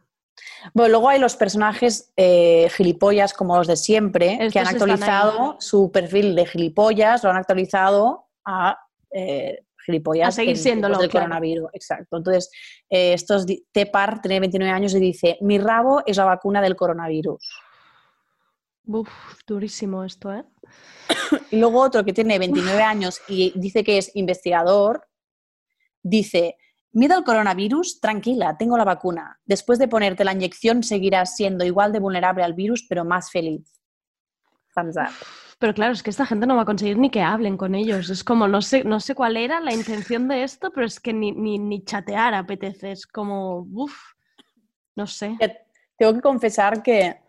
[0.74, 5.92] Bueno, luego hay los personajes eh, gilipollas como los de siempre, que han actualizado su
[5.92, 8.78] perfil de gilipollas, lo han actualizado a
[9.12, 11.26] eh, gilipollas A seguir en siéndolo, tiempos del claro.
[11.26, 11.70] coronavirus.
[11.74, 12.18] Exacto.
[12.18, 12.52] Entonces,
[12.90, 17.42] eh, estos Tepar tiene 29 años y dice, mi rabo es la vacuna del coronavirus.
[18.86, 19.10] Uf,
[19.46, 20.46] durísimo esto, ¿eh?
[21.52, 25.07] Y luego otro que tiene 29 años y dice que es investigador,
[26.10, 26.58] dice,
[26.92, 29.40] miedo al coronavirus, tranquila, tengo la vacuna.
[29.46, 33.72] Después de ponerte la inyección seguirás siendo igual de vulnerable al virus, pero más feliz.
[34.76, 35.14] Thumbs up.
[35.60, 38.10] Pero claro, es que esta gente no va a conseguir ni que hablen con ellos.
[38.12, 41.14] Es como, no sé, no sé cuál era la intención de esto, pero es que
[41.14, 42.92] ni, ni, ni chatear apetece.
[42.92, 43.98] Es como, uff,
[44.96, 45.36] no sé.
[45.98, 47.20] Tengo que confesar que,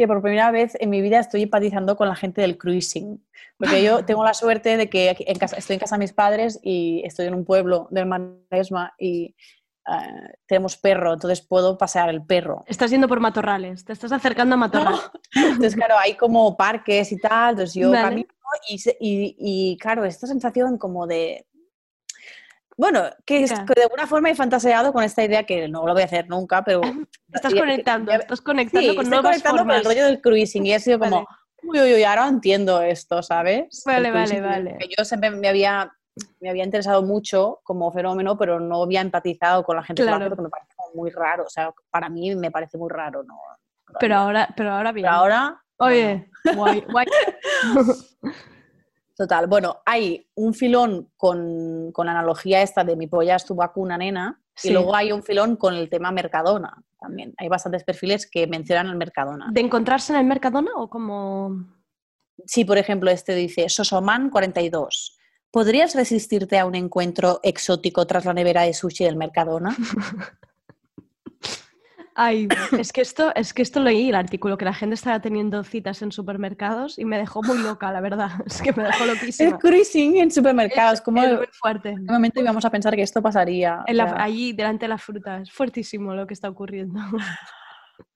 [0.00, 3.22] que por primera vez en mi vida estoy empatizando con la gente del cruising.
[3.58, 6.58] Porque yo tengo la suerte de que en casa, estoy en casa de mis padres
[6.62, 9.34] y estoy en un pueblo del Maresma y
[9.86, 12.64] eh, tenemos perro, entonces puedo pasear el perro.
[12.66, 15.00] Estás yendo por matorrales, te estás acercando a matorrales.
[15.34, 18.02] Entonces, claro, hay como parques y tal, entonces yo Vale.
[18.02, 18.28] camino
[18.70, 21.46] y, se- y- y, claro, esta sensación como de...
[22.80, 23.66] Bueno, que, es- Ya.
[23.66, 26.28] que de alguna forma he fantaseado con esta idea que no lo voy a hacer
[26.30, 26.80] nunca, pero...
[27.32, 30.64] Estás ya- conectando, ya- estás conectando Sí, con nuevas conectando con el rollo del cruising
[30.64, 31.26] y ha sido como,
[31.62, 33.82] uy, uy, uy, ahora entiendo esto, ¿sabes?
[33.84, 34.76] Vale, vale, vale.
[34.80, 35.92] Que yo siempre me había,
[36.40, 40.28] me había interesado mucho como fenómeno, pero no había empatizado con la gente Claro.
[40.30, 41.44] porque me parece como muy raro.
[41.44, 43.34] O sea, para mí me parece muy raro, ¿no?
[44.00, 45.04] Pero ahora, pero ahora bien.
[45.04, 45.62] Pero ahora...
[45.82, 47.06] Oye, guay, guay.
[49.20, 49.46] Total.
[49.48, 53.98] Bueno, hay un filón con, con la analogía esta de mi polla es tu vacuna,
[53.98, 54.40] nena.
[54.54, 54.70] Sí.
[54.70, 57.34] Y luego hay un filón con el tema Mercadona también.
[57.36, 59.50] Hay bastantes perfiles que mencionan el Mercadona.
[59.52, 61.66] ¿De encontrarse en el Mercadona o como...?
[62.46, 65.18] Sí, por ejemplo, este dice, Sosoman 42.
[65.50, 69.76] ¿Podrías resistirte a un encuentro exótico tras la nevera de sushi del Mercadona?
[72.14, 75.62] Ay, es que esto, es que esto leí el artículo, que la gente estaba teniendo
[75.64, 78.30] citas en supermercados y me dejó muy loca, la verdad.
[78.46, 79.58] Es que me dejó El loquísima.
[79.58, 81.00] cruising en supermercados.
[81.00, 81.94] ¿Cómo Es en muy fuerte.
[81.94, 83.82] qué momento íbamos a pensar que esto pasaría?
[83.86, 85.38] En la- O sea, allí, delante de la fruta.
[85.40, 86.98] Es fuertísimo lo que está ocurriendo.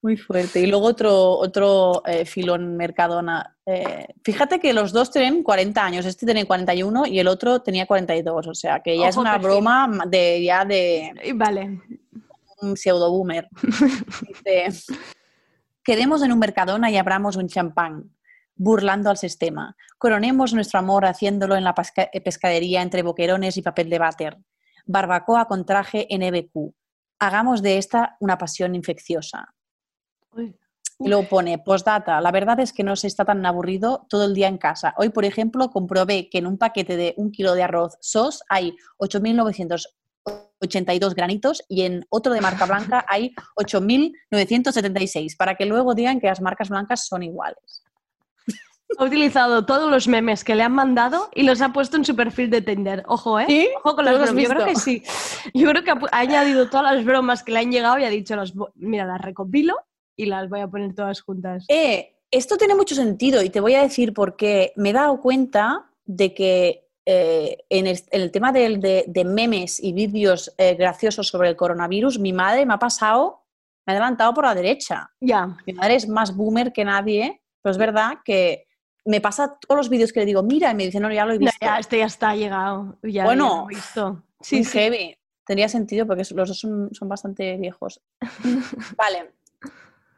[0.01, 0.59] Muy fuerte.
[0.61, 3.55] Y luego otro, otro eh, filón Mercadona.
[3.65, 6.05] Eh, fíjate que los dos tienen 40 años.
[6.05, 8.47] Este tiene 41 y el otro tenía 42.
[8.47, 9.49] O sea, que ya es una perfil.
[9.49, 11.81] broma de, ya de Vale.
[12.65, 13.47] Un pseudo boomer.
[14.27, 14.93] Dice,
[15.83, 18.15] quedemos en un Mercadona y abramos un champán,
[18.55, 19.75] burlando al sistema.
[19.97, 24.37] Coronemos nuestro amor haciéndolo en la pesca- pescadería entre boquerones y papel de váter.
[24.85, 26.73] Barbacoa con traje NBQ.
[27.19, 29.53] Hagamos de esta una pasión infecciosa.
[30.31, 30.55] Uy.
[30.97, 34.33] Y luego pone, postdata, la verdad es que no se está tan aburrido todo el
[34.33, 34.93] día en casa.
[34.97, 38.77] Hoy, por ejemplo, comprobé que en un paquete de un kilo de arroz SOS hay
[40.67, 46.27] 8.982 granitos y en otro de marca blanca hay 8.976, para que luego digan que
[46.27, 47.83] las marcas blancas son iguales.
[48.97, 52.15] Ha utilizado todos los memes que le han mandado y los ha puesto en su
[52.15, 53.03] perfil de Tinder.
[53.07, 53.45] Ojo, ¿eh?
[53.47, 53.67] ¿Sí?
[53.77, 54.43] Ojo con ¿Tú las bromas.
[54.43, 55.03] Yo creo que sí.
[55.53, 58.35] Yo creo que ha, añadido todas las bromas que le han llegado y ha dicho,
[58.35, 59.75] las, mira, las recopilo
[60.15, 61.65] y las voy a poner todas juntas.
[61.67, 64.71] Eh, esto tiene mucho sentido y te voy a decir por qué.
[64.75, 69.81] Me he dado cuenta de que eh, en, el, en el tema de, de memes
[69.81, 73.43] y vídeos eh, graciosos sobre el coronavirus, mi madre me ha pasado,
[73.85, 75.11] me ha adelantado por la derecha.
[75.21, 75.55] Ya.
[75.67, 78.67] Mi madre es más boomer que nadie, pero es verdad que
[79.05, 81.33] me pasa todos los vídeos que le digo, mira, y me dice, no, ya lo
[81.33, 81.55] he visto.
[81.61, 82.97] ya, este ya está llegado.
[83.03, 84.23] Ya, Bueno, ya lo he visto.
[84.41, 84.71] Sí, Muy sí.
[84.79, 85.17] heavy.
[85.45, 88.01] Tendría sentido porque los dos son, son bastante viejos.
[88.97, 89.31] vale.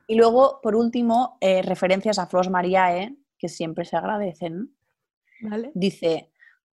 [0.08, 4.74] Y luego, por último, eh, referencias a Flos Mariae, que siempre se agradecen.
[5.42, 5.72] Vale.
[5.76, 6.32] Dice,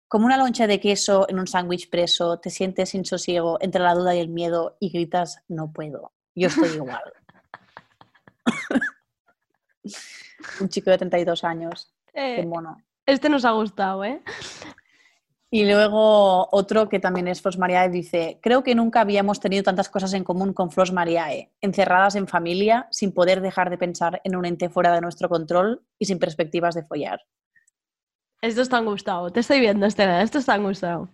[0.09, 3.94] como una loncha de queso en un sándwich preso, te sientes sin sosiego entre la
[3.94, 6.12] duda y el miedo y gritas, no puedo.
[6.34, 7.02] Yo estoy igual.
[10.61, 11.92] un chico de 32 años.
[12.12, 12.76] Qué Eh, mono.
[13.07, 14.22] este nos ha gustado, ¿eh?
[15.50, 19.88] Y luego otro que también es Flos Mariae dice, creo que nunca habíamos tenido tantas
[19.88, 24.34] cosas en común con Flos Mariae, encerradas en familia, sin poder dejar de pensar en
[24.34, 27.20] un ente fuera de nuestro control y sin perspectivas de follar.
[28.45, 29.30] Estos te han gustado.
[29.30, 30.22] Te estoy viendo, Estela.
[30.22, 31.09] Estos te han gustado.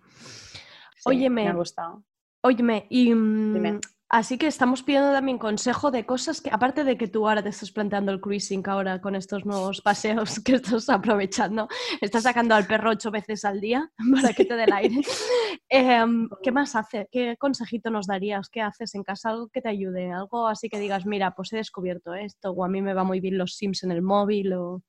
[0.95, 1.45] Sí, Óyeme.
[1.45, 2.03] Me ha gustado.
[2.43, 3.79] Óyeme, y mm, Dime.
[4.09, 7.47] Así que estamos pidiendo también consejo de cosas que, aparte de que tú ahora te
[7.47, 11.69] estás planteando el cruising ahora con estos nuevos paseos que estás aprovechando,
[12.01, 13.89] estás sacando al perro ocho veces al día
[14.21, 15.01] para que te dé el aire.
[15.69, 17.07] Em, ¿Qué más hace?
[17.09, 18.49] ¿Qué consejito nos darías?
[18.49, 19.29] ¿Qué haces en casa?
[19.29, 22.67] Algo que te ayude, algo así que digas, mira, pues he descubierto esto, o a
[22.67, 24.83] mí me va muy bien los Sims en el móvil, o...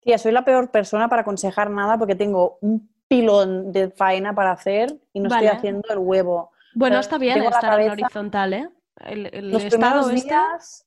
[0.00, 4.52] Tía, soy la peor persona para aconsejar nada porque tengo un pilón de faena para
[4.52, 5.46] hacer y no Vale.
[5.46, 6.50] estoy haciendo el huevo.
[6.74, 8.68] Bueno, Pero está bien estar en cabeza- horizontal, ¿eh?
[9.06, 10.86] El, el Los primeros este- días,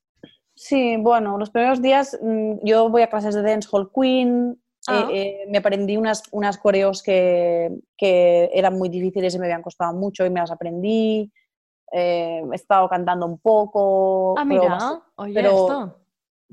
[0.53, 4.57] sí, bueno, los primeros días mm, yo voy a clases de Dancehall Queen,
[4.87, 5.07] Ah.
[5.11, 9.61] eh, eh, me aprendí unas, unas coreos que, que eran muy difíciles y me habían
[9.61, 11.31] costado mucho y me las aprendí.
[11.91, 14.33] Eh, he estado cantando un poco.
[14.37, 15.97] Ah, mira, oye, pero- esto.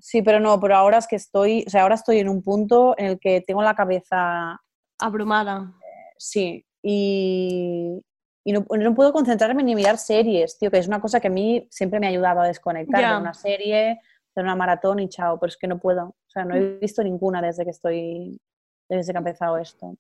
[0.01, 2.95] Sí, pero no, pero ahora es que estoy, o sea, ahora estoy en un punto
[2.99, 4.61] en el que tengo la cabeza,
[4.99, 5.73] Abrumada.
[6.17, 8.01] sí, y,
[8.45, 11.31] y no, no puedo concentrarme ni mirar series, tío, que es una cosa que a
[11.31, 13.11] mí siempre me ha ayudado a desconectar, Ya.
[13.13, 16.45] ver una serie, hacer una maratón y chao, pero es que no puedo, o sea,
[16.45, 18.41] no he visto ninguna desde que estoy,
[18.89, 19.97] desde que ha empezado esto.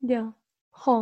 [0.00, 0.32] Ya.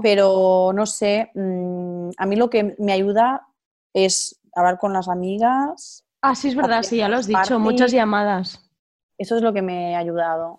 [0.03, 3.47] Pero no sé, mm, a mí lo que me ayuda
[3.95, 7.39] es hablar con las amigas, Ah, sí, es verdad, sí, ya lo has dicho.
[7.41, 7.55] party.
[7.59, 8.71] Muchas llamadas.
[9.19, 10.59] eso es lo que me ha ayudado.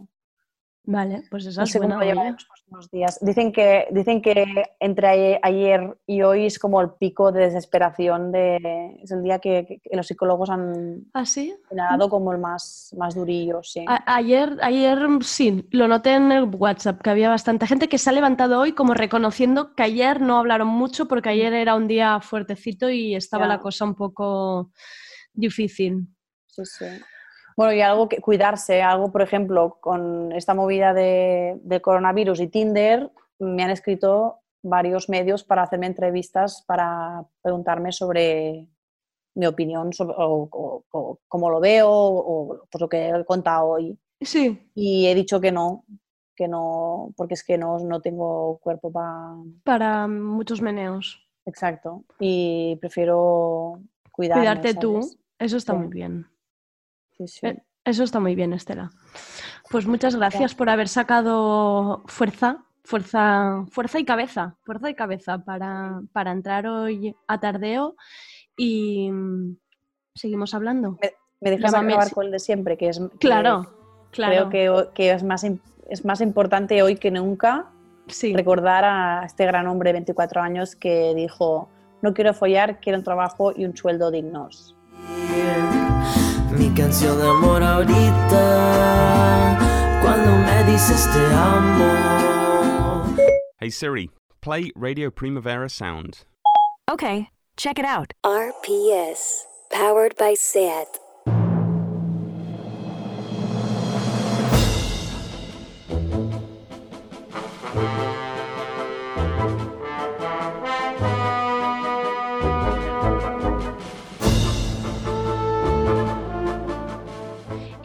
[0.86, 3.18] Vale, pues esa No es sé cómo los próximos días.
[3.22, 4.45] Dicen que, dicen que
[4.82, 8.34] entre aye- ayer y hoy es como el pico de desesperación.
[8.34, 11.55] De, es el día que, los psicólogos han ¿Ah, sí?
[11.72, 13.64] dado como el más, más durillo.
[13.64, 13.86] Sí.
[13.88, 18.09] A- ayer, ayer sí, lo noté en el WhatsApp, que había bastante gente que se
[18.09, 22.20] ha levantado hoy como reconociendo que ayer no hablaron mucho porque ayer era un día
[22.20, 24.72] fuertecito y estaba la cosa un poco
[25.34, 26.07] difícil.
[26.47, 26.86] Sí, sí.
[27.55, 33.11] Bueno, y algo que cuidarse, algo, por ejemplo, con esta movida de, coronavirus y Tinder,
[33.39, 38.67] me han escrito varios medios para hacerme entrevistas para preguntarme sobre
[39.36, 43.67] mi opinión sobre, o, o- o cómo lo veo o pues lo que he contado
[43.67, 43.99] hoy.
[44.21, 45.84] Sí, Y he dicho que no,
[46.36, 49.36] que no, porque es que no, no tengo cuerpo para...
[49.63, 51.19] para muchos meneos.
[51.45, 52.05] Exacto.
[52.19, 53.79] Y prefiero
[54.11, 55.01] cuidarme, Cuidarte tú.
[55.44, 55.80] Eso está Sí.
[55.80, 56.28] muy bien.
[57.18, 57.48] Sí, sí.
[57.48, 58.89] Eh, Eso está muy bien, Estela.
[59.70, 66.02] Pues muchas gracias por haber sacado fuerza, fuerza, fuerza y cabeza, fuerza y cabeza para,
[66.14, 67.96] para entrar hoy a tardeo
[68.56, 69.58] y mm,
[70.16, 70.98] seguimos hablando.
[71.41, 72.78] ¿Me dejas Llámame, acabar con el de siempre?
[72.78, 73.74] Que es, que Claro,
[74.12, 74.50] claro.
[74.50, 77.70] Creo que, es, más, es más importante hoy que nunca
[78.08, 78.34] sí.
[78.34, 81.68] recordar a este gran hombre de 24 años que dijo,
[82.02, 84.78] no quiero follar, quiero un trabajo y un sueldo dignos.
[86.58, 88.39] Mi canción de amor ahorita,
[90.01, 93.16] cuando me dices te amo.
[93.60, 96.26] Hey Siri, play Radio Primavera Sound.
[96.89, 98.14] Okay, check it out.
[98.26, 100.99] RPS, powered by SAT.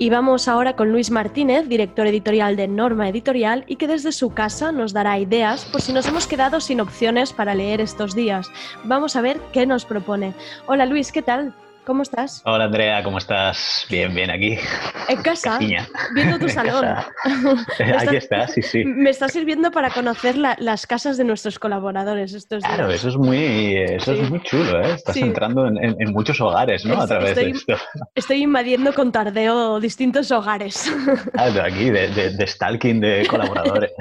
[0.09, 4.31] Y vamos ahora con Luis Martínez, director editorial de Norma Editorial, y que desde su
[4.31, 8.51] casa nos dará ideas por si nos hemos quedado sin opciones para leer estos días.
[8.85, 10.33] Vamos a ver qué nos propone.
[10.67, 11.53] Hola Luis, ¿qué tal?
[11.89, 12.43] ¿Cómo estás?
[12.45, 13.87] Hola Andrea, ¿cómo estás?
[13.89, 14.59] Bien, bien, aquí.
[15.09, 15.89] En casa, Casiña.
[16.15, 16.85] viendo tu En salón.
[17.79, 18.85] Aquí está- está, sí, sí.
[18.85, 22.75] Me está sirviendo para conocer la- las casas de nuestros colaboradores estos días.
[22.75, 24.21] Claro, eso es muy, eso Sí.
[24.21, 24.93] es muy chulo, ¿eh?
[24.97, 25.23] Estás Sí.
[25.23, 27.01] entrando en, en- en muchos hogares, ¿no?
[27.01, 27.85] A través de estoy- esto.
[28.15, 30.93] Estoy invadiendo con tardeo distintos hogares.
[31.33, 33.93] Claro, aquí, de, de- de stalking de colaboradores.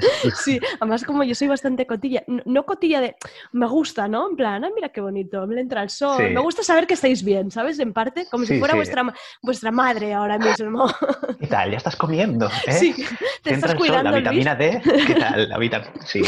[0.44, 3.16] Sí, además como yo soy bastante cotilla, no, no cotilla de
[3.52, 4.28] me gusta, ¿no?
[4.28, 6.18] En plan, ah, mira qué bonito, me entra el sol.
[6.18, 6.34] Sí.
[6.34, 7.77] Me gusta saber que estáis bien, ¿sabes?
[7.78, 8.78] En parte, como si Sí, fuera sí.
[8.78, 9.04] vuestra,
[9.42, 10.86] vuestra madre ahora mismo.
[11.38, 11.70] ¿Qué tal?
[11.70, 12.46] ¿Ya estás comiendo?
[12.66, 12.72] ¿eh?
[12.72, 12.94] Sí,
[13.42, 15.48] te estás cuidando, la vitamina D, ¿qué tal?
[15.48, 16.22] La vita- Sí,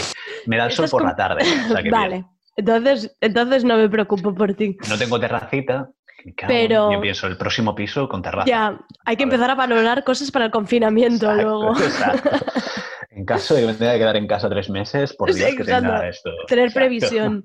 [0.47, 1.43] me da el sol por la tarde.
[1.43, 2.27] o sea que vale, bien.
[2.57, 4.77] entonces, entonces no me preocupo por ti.
[4.89, 5.89] No tengo terracita.
[6.47, 8.47] Pero- Yo pienso, el próximo piso con terraza.
[8.47, 9.35] Ya, hay que A ver.
[9.35, 11.73] empezar a valorar cosas para el confinamiento Exacto, luego.
[11.81, 12.31] exacto.
[13.11, 15.55] En caso de que me tenga que quedar en casa tres meses, por Sí, Dios
[15.57, 16.31] que tenga esto.
[16.47, 16.79] Tener Exacto.
[16.81, 17.45] previsión.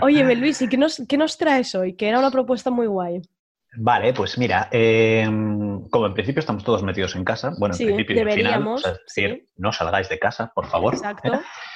[0.00, 1.94] Óyeme, Luis, ¿y qué nos, qué nos traes hoy?
[1.94, 3.22] Que era una propuesta muy guay.
[3.76, 5.24] Vale, pues mira, eh,
[5.90, 8.80] como en principio estamos todos metidos en casa, bueno, en principio y al final, deberíamos,
[8.80, 9.52] o sea, es decir, sí.
[9.56, 10.94] no salgáis de casa, por favor.
[10.94, 11.32] Exacto.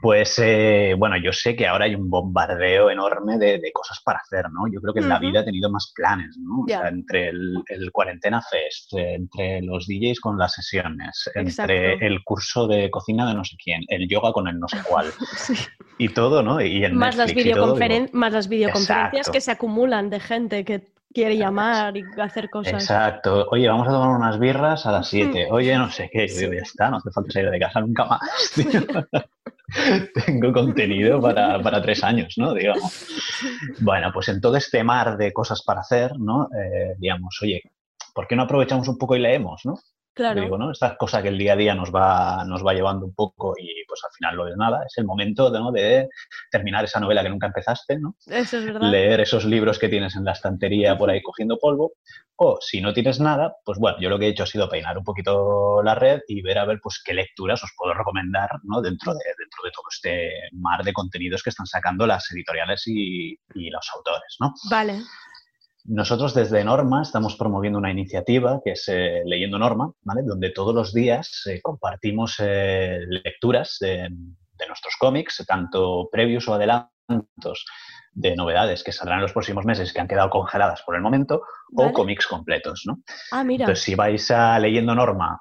[0.00, 4.18] Pues eh, bueno, yo sé que ahora hay un bombardeo enorme de, de cosas para
[4.18, 4.66] hacer, ¿no?
[4.72, 6.60] Yo creo que en la vida he tenido más planes, ¿no?
[6.62, 11.94] O sea, entre el, el Cuarentena Fest, eh, entre los DJs con las sesiones, entre
[12.06, 15.06] el curso de cocina de no sé quién, el yoga con el no sé cuál.
[15.36, 15.54] Sí.
[15.98, 16.60] y todo, ¿no?
[16.60, 19.32] Y en Más las, Netflix y todo, videoconferen- digo, más las videoconferencias Exacto.
[19.32, 22.74] que se acumulan de gente que quiere llamar y hacer cosas.
[22.82, 23.46] Exacto.
[23.50, 25.48] Oye, vamos a tomar unas birras a las 7.
[25.50, 26.28] Oye, no sé qué.
[26.28, 28.20] Yo digo, ya está, no hace falta salir de casa nunca más.
[30.26, 32.54] Tengo contenido para, para tres años, ¿no?
[32.54, 33.06] Digamos.
[33.80, 36.48] Bueno, pues en todo este mar de cosas para hacer, ¿no?
[36.56, 37.62] Eh, digamos, oye,
[38.14, 39.74] ¿por qué no aprovechamos un poco y leemos, ¿no?
[40.20, 40.42] Claro.
[40.42, 40.70] Digo, ¿no?
[40.70, 43.86] Esta cosa que el día a día nos va, nos va llevando un poco y
[43.88, 45.72] pues al final lo de nada, es el momento ¿no?
[45.72, 46.10] de
[46.50, 48.16] terminar esa novela que nunca empezaste, ¿no?
[48.26, 48.90] Eso es verdad.
[48.90, 51.94] leer esos libros que tienes en la estantería por ahí cogiendo polvo.
[52.36, 54.98] O si no tienes nada, pues bueno, yo lo que he hecho ha sido peinar
[54.98, 58.82] un poquito la red y ver a ver pues qué lecturas os puedo recomendar ¿no?
[58.82, 63.38] dentro, de, dentro de todo este mar de contenidos que están sacando las editoriales y,
[63.54, 64.36] y los autores.
[64.38, 64.52] ¿no?
[64.70, 65.00] Vale.
[65.84, 70.22] Nosotros desde Norma estamos promoviendo una iniciativa que es eh, Leyendo Norma, ¿vale?
[70.24, 74.08] donde todos los días eh, compartimos eh, lecturas de,
[74.60, 77.64] de nuestros cómics, tanto previos o adelantos
[78.12, 81.42] de novedades que saldrán en los próximos meses que han quedado congeladas por el momento,
[81.70, 81.90] Vale.
[81.90, 82.82] o cómics completos.
[82.86, 82.98] ¿no?
[83.30, 83.64] Ah, mira.
[83.64, 85.40] Entonces, si vais a Leyendo Norma,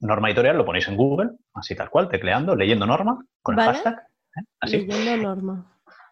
[0.00, 3.96] Norma Editorial, lo ponéis en Google, así tal cual, tecleando, Leyendo Norma, con el hashtag.
[4.60, 4.86] Así.
[4.86, 5.66] Leyendo norma.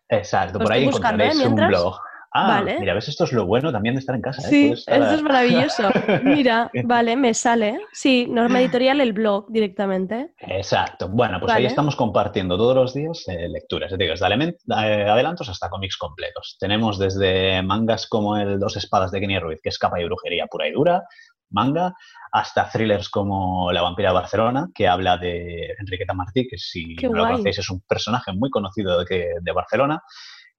[0.09, 2.01] Exacto, por ahí encontraréis un blog.
[2.31, 2.79] Ah, Vale.
[2.79, 4.47] mira, ves, esto es lo bueno también de estar en casa.
[4.47, 4.51] ¿eh?
[4.51, 5.89] Sí, estar eso es maravilloso.
[6.25, 7.81] Mira, vale, me sale.
[7.93, 10.35] Sí, norma editorial, el blog directamente.
[10.41, 11.09] Exacto.
[11.09, 15.97] Bueno, pues ahí estamos compartiendo todos los días eh, lecturas, desde eh, adelantos hasta cómics
[15.97, 16.57] completos.
[16.61, 20.47] Tenemos desde mangas como el Dos Espadas de Kenny Ruiz, que es capa y brujería
[20.47, 21.05] pura y dura,
[21.51, 21.95] manga,
[22.31, 27.09] hasta thrillers como La vampira de Barcelona, que habla de Enriqueta Martí, que si Qué
[27.09, 27.33] no lo guay.
[27.33, 30.03] conocéis es un personaje muy conocido de Barcelona,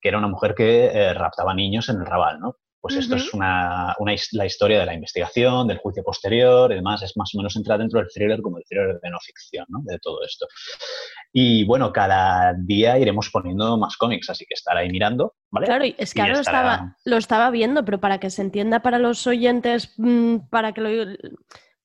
[0.02, 2.56] que era una mujer que eh, raptaba niños en el Raval, ¿no?
[2.82, 3.94] Pues esto es una,
[4.32, 7.78] la historia de la investigación, del juicio posterior, y demás, es más o menos entrar
[7.78, 9.82] dentro del thriller como el thriller de no ficción, ¿no?
[9.84, 10.48] De todo esto.
[11.34, 15.66] Y bueno, cada día iremos poniendo más cómics, así que estar ahí mirando, ¿vale?
[15.68, 18.44] Claro, es que Y ahora lo estará- estaba, lo estaba viendo, pero para que se
[18.44, 20.90] entienda para los oyentes, mm, para que lo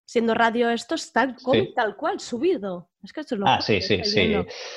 [0.07, 1.73] siendo radio esto está el cómic Sí.
[1.75, 2.91] tal cual subido.
[3.03, 4.35] Es que esto es lo Ah, sí, sí, sí.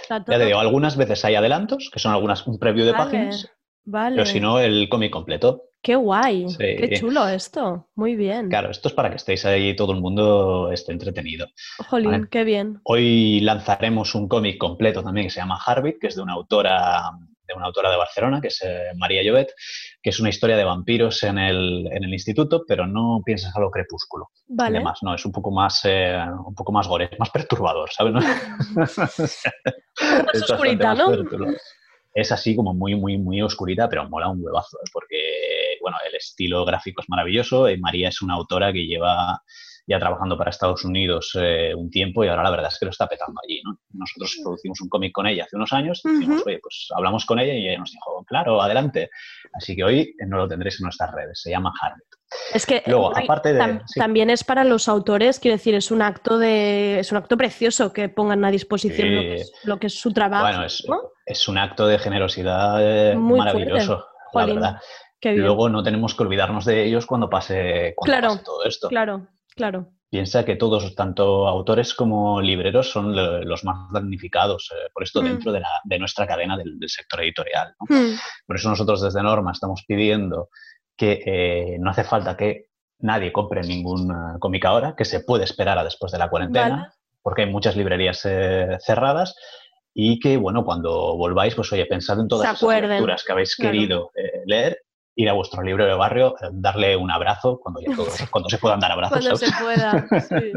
[0.09, 3.51] Ya te digo, algunas veces hay adelantos, que son algunas un preview de Vale, páginas,
[3.85, 4.15] Vale.
[4.15, 5.63] pero si no, el cómic completo.
[5.81, 6.57] Qué guay, Sí.
[6.57, 7.87] qué chulo esto.
[7.95, 8.49] Muy bien.
[8.49, 11.47] Claro, esto es para que estéis ahí, todo el mundo esté entretenido.
[11.87, 12.27] Jolín, Vale.
[12.29, 12.81] qué bien.
[12.83, 17.11] Hoy lanzaremos un cómic completo también que se llama Harvit, que es de una autora
[17.47, 19.53] de una autora de Barcelona, que es eh, María Llobet,
[20.01, 23.59] que es una historia de vampiros en el, en el instituto, pero no piensas a
[23.59, 24.29] lo crepúsculo.
[24.47, 24.79] y Vale.
[24.79, 28.13] demás, no, es un poco más, eh, un poco más gore, más perturbador, ¿sabes?
[28.13, 28.19] ¿No?
[30.31, 31.07] Es oscurita, ¿no?
[32.13, 34.89] Es así como muy, muy, muy oscurita, pero mola un huevazo, ¿eh?
[34.91, 37.69] porque, bueno, el estilo gráfico es maravilloso.
[37.69, 39.41] y María es una autora que lleva
[39.89, 42.91] ya trabajando para Estados Unidos eh, un tiempo y ahora la verdad es que lo
[42.91, 43.79] está petando allí, ¿no?
[43.93, 47.39] Nosotros producimos un cómic con ella hace unos años, y dijimos, oye, pues hablamos con
[47.39, 49.09] ella y ella nos dijo, claro, adelante.
[49.53, 52.01] Así que hoy eh, no lo tendréis en nuestras redes, se llama Harvard.
[52.53, 53.97] Es que Luego, aparte de- tam- sí.
[54.01, 57.93] también es para los autores, quiero decir, es un acto de es un acto precioso
[57.93, 60.43] que pongan a disposición lo, que es, lo que es su trabajo.
[60.43, 60.99] Bueno, es, ¿no?
[61.25, 64.81] es un acto de generosidad eh, Muy maravilloso, la verdad.
[65.23, 68.89] Luego no tenemos que olvidarnos de ellos cuando pase, cuando Claro, pase todo esto.
[68.89, 69.27] Claro,
[69.57, 69.87] claro.
[70.09, 75.21] Piensa que todos, tanto autores como libreros, son lo- los más damnificados eh, por esto
[75.21, 75.25] Mm.
[75.25, 77.73] dentro de, la- de nuestra cadena del, del sector editorial.
[77.77, 77.93] ¿no?
[77.93, 80.47] Hmm, Por eso nosotros desde Norma estamos pidiendo
[80.95, 82.67] que eh, no hace falta que
[82.99, 86.75] nadie compre ningún eh, cómic ahora, que se puede esperar a después de la cuarentena,
[86.77, 86.87] Vale.
[87.21, 89.35] porque hay muchas librerías eh, cerradas
[89.93, 92.91] y que, bueno, cuando volváis, pues oye, pensad en todas acuerden.
[92.91, 93.71] lecturas que habéis Claro.
[93.73, 94.77] querido eh, leer,
[95.19, 98.57] ir a vuestro libro de barrio, eh, darle un abrazo cuando, ya todos- cuando se
[98.59, 99.17] puedan dar abrazos.
[99.19, 100.07] Cuando se pueda.
[100.21, 100.51] sí.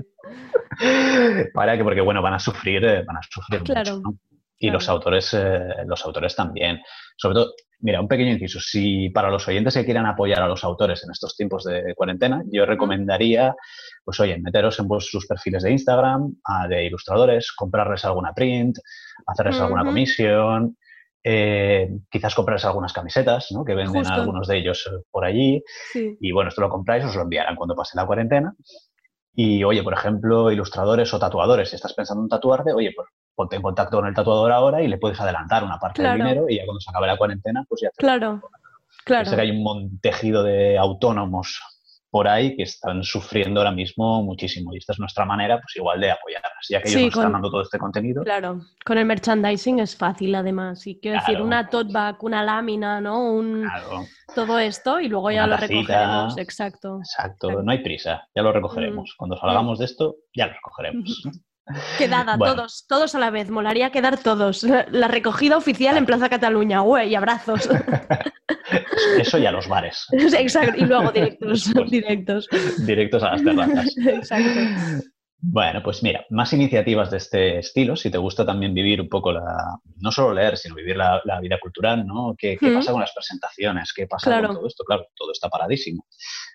[1.55, 4.19] Para que, porque bueno, van a sufrir, eh, van a sufrir Claro, mucho, ¿no?
[4.63, 4.79] Y claro.
[4.79, 6.81] los autores, eh, los autores también.
[7.17, 8.61] Sobre todo, mira, un pequeño inciso.
[8.61, 12.43] Si para los oyentes que quieran apoyar a los autores en estos tiempos de cuarentena,
[12.53, 13.55] yo recomendaría,
[14.05, 18.77] pues oye, meteros en vos- sus perfiles de Instagram, a de ilustradores, comprarles alguna print,
[19.27, 20.77] hacerles alguna comisión,
[21.23, 23.65] eh, quizás comprarles algunas camisetas, ¿no?
[23.65, 24.15] Que venden Justo.
[24.15, 25.63] algunos de ellos eh, por allí.
[25.93, 26.17] Sí.
[26.21, 28.55] Y bueno, esto lo compráis, os lo enviarán cuando pase la cuarentena.
[29.35, 33.57] Y oye, por ejemplo, ilustradores o tatuadores, si estás pensando en tatuarte, oye, pues ponte
[33.57, 36.19] en contacto con el tatuador ahora y le puedes adelantar una parte Claro.
[36.19, 38.43] del dinero y ya cuando se acabe la cuarentena, pues ya te Claro,
[39.05, 39.31] claro.
[39.31, 41.61] Sé que hay un tejido de autónomos
[42.11, 46.01] por ahí que están sufriendo ahora mismo muchísimo y esta es nuestra manera, pues igual
[46.01, 48.23] de apoyarlas, ya que ellos Sí, nos están dando todo este contenido.
[48.25, 50.87] Claro, con el merchandising es fácil además.
[50.87, 53.33] Y quiero decir, una tote bag, una lámina, ¿no?
[53.33, 54.05] Un, Claro,
[54.35, 55.75] todo esto y luego ya lo tacita.
[55.75, 56.39] recogeremos.
[56.39, 56.99] Exacto.
[56.99, 59.15] exacto, no hay prisa, ya lo recogeremos.
[59.17, 61.23] Cuando salgamos de esto, ya lo recogeremos.
[61.99, 62.55] Quedada, Bueno.
[62.55, 63.51] todos, todos a la vez.
[63.51, 64.63] Molaría quedar todos.
[64.63, 66.81] La, recogida oficial en Plaza Cataluña.
[66.81, 67.69] Güey, y abrazos.
[69.19, 70.07] Eso y a los bares.
[70.13, 70.77] Exacto.
[70.77, 71.73] Y luego directos.
[71.89, 72.49] directos.
[72.79, 73.97] Directos a las terrazas.
[74.07, 74.61] Exacto.
[75.43, 79.33] Bueno, pues mira, más iniciativas de este estilo, si te gusta también vivir un poco
[79.33, 82.35] la, no solo leer, sino vivir la, la vida cultural, ¿no?
[82.37, 82.75] ¿Qué, qué Mm.
[82.75, 83.93] pasa con las presentaciones?
[83.95, 84.49] ¿Qué pasa Claro.
[84.49, 84.85] con todo esto?
[84.85, 86.05] Claro, todo está paradísimo.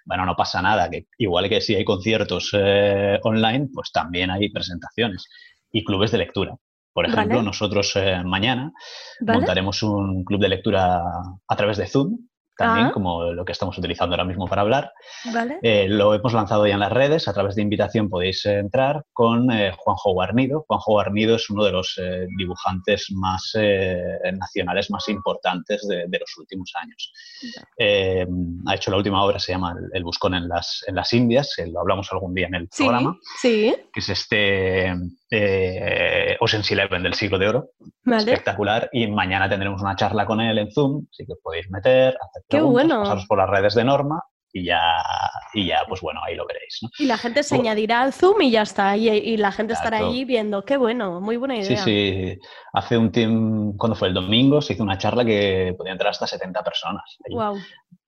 [0.06, 4.50] Bueno, no pasa nada, que igual que si hay conciertos eh, online, pues también hay
[4.50, 5.28] presentaciones
[5.72, 6.56] y clubes de lectura.
[6.94, 7.46] Por ejemplo, Vale.
[7.48, 8.72] nosotros eh, mañana
[9.20, 9.40] ¿Vale?
[9.40, 11.02] montaremos un club de lectura
[11.48, 12.20] a través de Zoom,
[12.58, 14.92] también como lo que estamos utilizando ahora mismo para hablar.
[15.34, 15.60] ¿Vale?
[15.62, 19.52] Eh, lo hemos lanzado ya en las redes, a través de invitación podéis entrar con
[19.52, 20.66] eh, Juanjo Guarnido.
[20.68, 23.54] Juanjo Guarnido es uno de los eh, dibujantes más
[24.34, 27.12] nacionales más importantes de, de los últimos años.
[28.68, 31.54] Ha hecho la última obra, se llama El, El Buscón en las, en las Indias,
[31.56, 33.76] que lo hablamos algún día en el Sí, programa, sí.
[33.94, 34.94] que es este
[35.32, 37.70] eh, Ocean's Eleven del siglo de oro,
[38.04, 38.24] Vale.
[38.32, 38.90] espectacular.
[38.92, 42.44] Y mañana tendremos una charla con él en Zoom, así que os podéis meter, hacer
[42.50, 43.02] Qué preguntas, bueno.
[43.04, 44.22] pasaros por las redes de Norma
[44.54, 44.80] y ya,
[45.54, 46.80] y ya, pues bueno, ahí lo veréis.
[46.82, 46.90] ¿no?
[46.98, 48.96] Y la gente se Bu- añadirá al Zoom y ya está.
[48.96, 50.64] Y, y la gente estará allí viendo.
[50.64, 51.84] Qué bueno, muy buena Sí, idea.
[51.84, 52.38] sí.
[52.72, 56.26] Hace un tiempo, cuando fue el domingo, se hizo una charla que podía entrar hasta
[56.28, 57.04] 70 personas.
[57.26, 57.36] allí.
[57.36, 57.58] Wow.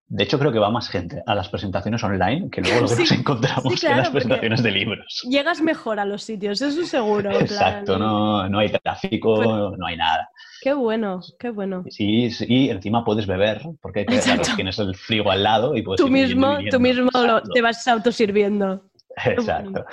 [0.10, 2.96] De hecho, creo que va más gente a las presentaciones online que luego lo que
[2.96, 5.20] Sí, nos encontramos sí, claro, en las presentaciones de libros.
[5.30, 7.30] Llegas mejor a los sitios, eso seguro.
[7.32, 10.30] en Exacto, plan, no, no hay tráfico, Pero- no hay nada.
[10.62, 11.84] Qué bueno, qué bueno.
[11.90, 16.00] Sí, sí, y encima puedes beber, porque claro, tienes el frigo al lado y puedes
[16.00, 18.82] Tú ir mismo, tú mismo lo- te vas autosirviendo.
[19.26, 19.84] Exacto.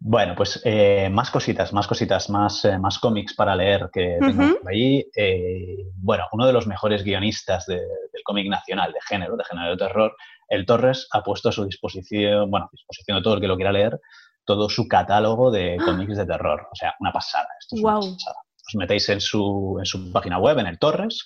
[0.00, 4.60] Bueno, pues eh, más cositas, más cositas, más, eh, más cómics para leer que tengo
[4.62, 5.04] por ahí.
[5.16, 9.70] Eh, bueno, uno de los mejores guionistas de- del cómic nacional de género, de género
[9.70, 10.16] de terror,
[10.48, 13.56] el Torres, ha puesto a su disposición, bueno, a disposición de todo el que lo
[13.56, 13.98] quiera leer,
[14.44, 16.68] todo su catálogo de cómics de terror.
[16.70, 17.48] O sea, una pasada.
[17.58, 18.12] Esto es una Guau.
[18.12, 18.36] pasada.
[18.66, 21.24] Os metéis en su, en su página web, en el Torres,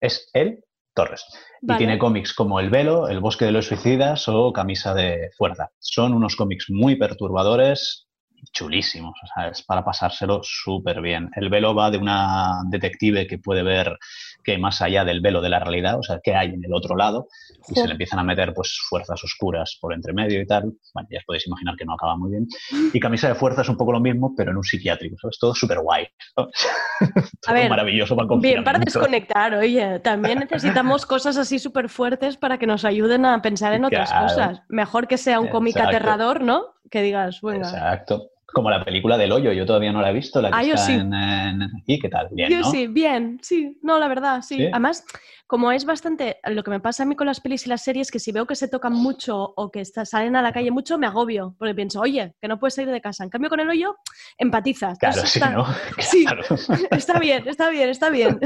[0.00, 0.64] es el
[0.94, 1.24] Torres.
[1.62, 5.70] Y tiene cómics como El Velo, El Bosque de los Suicidas o Camisa de Fuerza.
[5.78, 8.05] Son unos cómics muy perturbadores,
[8.52, 11.30] chulísimos, o sea, es para pasárselo súper bien.
[11.36, 13.98] El Velo va de una detective que puede ver
[14.46, 16.72] que hay más allá del velo de la realidad, o sea, qué hay en el
[16.72, 17.26] otro lado,
[17.68, 20.72] y se le empiezan a meter pues fuerzas oscuras por entre medio y tal.
[20.94, 22.46] Bueno, ya os podéis imaginar que no acaba muy bien.
[22.92, 25.38] Y Camisa de Fuerza es un poco lo mismo, pero en un psiquiátrico, ¿sabes?
[25.40, 26.06] Todo súper guay.
[27.46, 32.58] A ver, maravilloso para Bien, para desconectar, oye, también necesitamos cosas así súper fuertes para
[32.58, 34.26] que nos ayuden a pensar en otras Claro.
[34.26, 34.62] cosas.
[34.68, 36.66] Mejor que sea un cómic aterrador, ¿no?
[36.90, 37.68] Que digas, venga.
[37.68, 38.30] Exacto.
[38.52, 40.74] Como la película del hoyo, yo todavía no la he visto, la que Ah, yo
[40.74, 40.92] está sí.
[40.92, 42.28] en, en- ¿Y qué tal?
[42.30, 42.70] Bien, Yo ¿no?
[42.70, 44.56] sí, bien, sí, no, la verdad, sí.
[44.58, 44.66] ¿Sí?
[44.66, 45.04] Además,
[45.48, 48.10] como es bastante, lo que me pasa a mí con las pelis y las series,
[48.10, 50.96] que si veo que se tocan mucho o que está- salen a la calle mucho,
[50.96, 53.24] me agobio, porque pienso, oye, que no puedes salir de casa.
[53.24, 53.96] En cambio, con el hoyo,
[54.38, 54.96] empatizas.
[54.98, 55.66] Claro, Entonces sí, está, ¿no?
[55.98, 56.24] sí.
[56.24, 56.42] Claro.
[56.92, 58.38] está bien, está bien, está bien,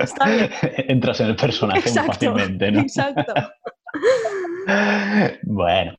[0.00, 0.50] está bien.
[0.88, 2.80] Entras en el personaje muy fácilmente, ¿no?
[2.80, 3.34] exacto.
[5.42, 5.94] Bueno,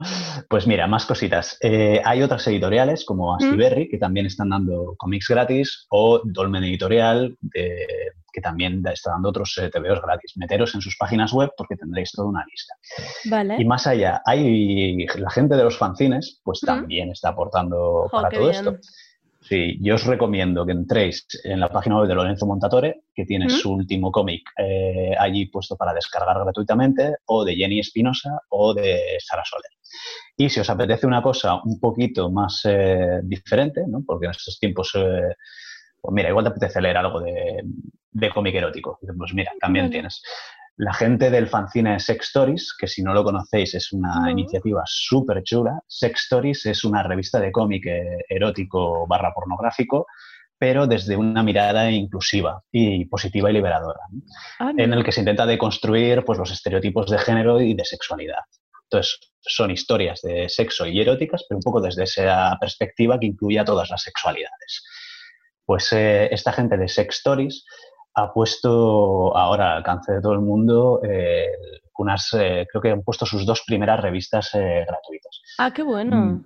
[0.50, 1.58] pues mira, más cositas.
[1.62, 3.36] Eh, hay otras editoriales como.
[3.36, 7.38] Astiberri que también están dando cómics gratis o Dolmen Editorial
[8.36, 10.34] que también está dando otros eh, TVOs gratis.
[10.36, 12.76] Meteros en sus páginas web porque tendréis toda una lista.
[13.30, 13.56] Vale.
[13.58, 18.50] Y más allá, hay la gente de los fanzines, pues también está aportando para todo
[18.50, 18.56] bien.
[18.56, 18.78] esto.
[19.48, 23.48] Sí, yo os recomiendo que entréis en la página web de Lorenzo Montatore, que tiene
[23.48, 29.18] su último cómic eh, allí puesto para descargar gratuitamente, o de Jenny Espinosa o de
[29.20, 29.70] Sara Soler.
[30.36, 34.04] Y si os apetece una cosa un poquito más eh, diferente, ¿no?
[34.04, 35.36] porque en estos tiempos, eh,
[36.02, 37.62] pues mira, igual te apetece leer algo de,
[38.16, 40.24] de cómic erótico, pues mira, también tienes.
[40.78, 45.42] La gente del fanzine Sex Stories, que si no lo conocéis es una iniciativa súper
[45.44, 45.80] chula.
[45.88, 50.06] Sex Stories es una revista de cómic eh, erótico barra pornográfico,
[50.58, 54.02] pero desde una mirada inclusiva y positiva y liberadora.
[54.60, 58.44] Ah, en el que se intenta deconstruir pues, los estereotipos de género y de sexualidad.
[58.84, 63.60] Entonces, son historias de sexo y eróticas, pero un poco desde esa perspectiva que incluye
[63.60, 64.84] a todas las sexualidades.
[65.66, 67.66] Pues eh, esta gente de Sex Stories
[68.16, 71.48] ha puesto ahora al alcance de todo el mundo eh,
[71.98, 75.42] unas, eh, creo que han puesto sus dos primeras revistas eh, gratuitas.
[75.58, 76.16] Ah, qué bueno.
[76.16, 76.46] Mm.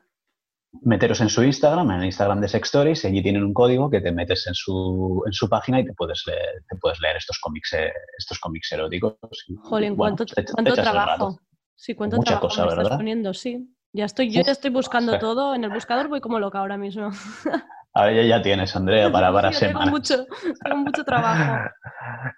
[0.84, 3.90] Meteros en su Instagram, en el Instagram de Sex Stories, y allí tienen un código
[3.90, 7.18] que te metes en su, en su página y te puedes leer, te puedes leer
[7.18, 9.16] estos cómics, eh, estos cómics eróticos.
[9.64, 10.82] Jolín, bueno, cuánto, te- te cuánto rato.
[10.92, 11.40] trabajo.
[11.76, 12.98] Sí, cuánto Mucha trabajo cosa, me estás ¿verdad?
[12.98, 13.76] poniendo, sí.
[13.94, 17.10] Ya estoy, yo ya estoy buscando todo en el buscador, voy como loca ahora mismo.
[17.94, 20.26] Ahora ya, ya tienes, Andrea, para, para Sí, tengo mucho,
[20.64, 21.70] tengo mucho trabajo.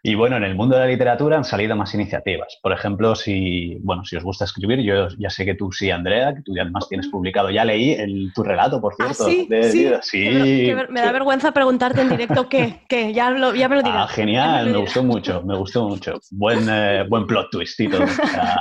[0.03, 2.57] Y bueno, en el mundo de la literatura han salido más iniciativas.
[2.61, 6.33] Por ejemplo, si, bueno, si os gusta escribir, yo ya sé que tú sí, Andrea,
[6.35, 9.25] que tú además tienes publicado, ya leí el, tu relato, por Ah, cierto.
[9.25, 9.89] sí, de- sí.
[10.01, 10.23] sí.
[10.23, 13.69] Que me- que me- me da vergüenza preguntarte en directo qué, qué, ya, lo- ya
[13.69, 14.05] me lo dirás.
[14.05, 16.19] Ah, genial, me gustó mucho, me gustó mucho.
[16.31, 18.03] Buen, eh, buen plot twist y todo.
[18.03, 18.55] O sea,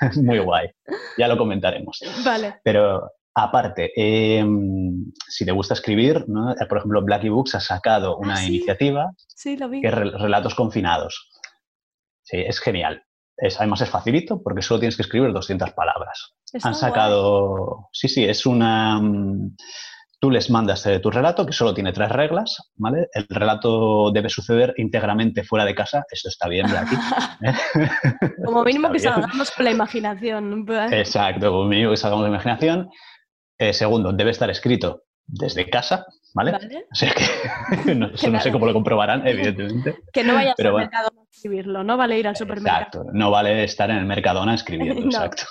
[0.22, 0.68] muy guay.
[1.18, 2.00] Ya lo comentaremos.
[2.24, 2.56] Vale.
[2.62, 4.44] Pero aparte, eh,
[5.28, 6.52] si te gusta escribir, ¿no?
[6.52, 8.56] Eh, por ejemplo, Blacky Books ha sacado una Ah, sí.
[8.56, 9.80] iniciativa Sí, lo vi.
[9.82, 11.30] que es Rel- Relatos Confinados.
[12.22, 13.02] Sí, es genial.
[13.36, 16.34] Es, además es facilito porque solo tienes que escribir 200 palabras.
[16.52, 17.88] Está Han sacado...
[17.92, 18.98] Sí, sí, es una...
[19.00, 19.54] mm,
[20.18, 23.06] Tú les mandas eh, tu relato, que solo tiene tres reglas, ¿vale?
[23.12, 26.06] El relato debe suceder íntegramente fuera de casa.
[26.10, 26.96] Eso está bien, Blacky.
[28.46, 30.64] Como mínimo que salgamos con la imaginación.
[30.90, 32.88] Exacto, como mínimo que sacamos de imaginación.
[33.58, 36.52] Eh, segundo, debe estar escrito desde casa, ¿vale?
[36.52, 36.86] Vale.
[36.92, 39.96] O sea que no, eso no sé cómo lo comprobarán, evidentemente.
[40.12, 40.84] Que no vayas Pero al bueno.
[40.90, 42.76] mercado a escribirlo, no vale ir al supermercado.
[42.78, 45.06] Exacto, no vale estar en el Mercadona escribiendo, No.
[45.06, 45.46] exacto.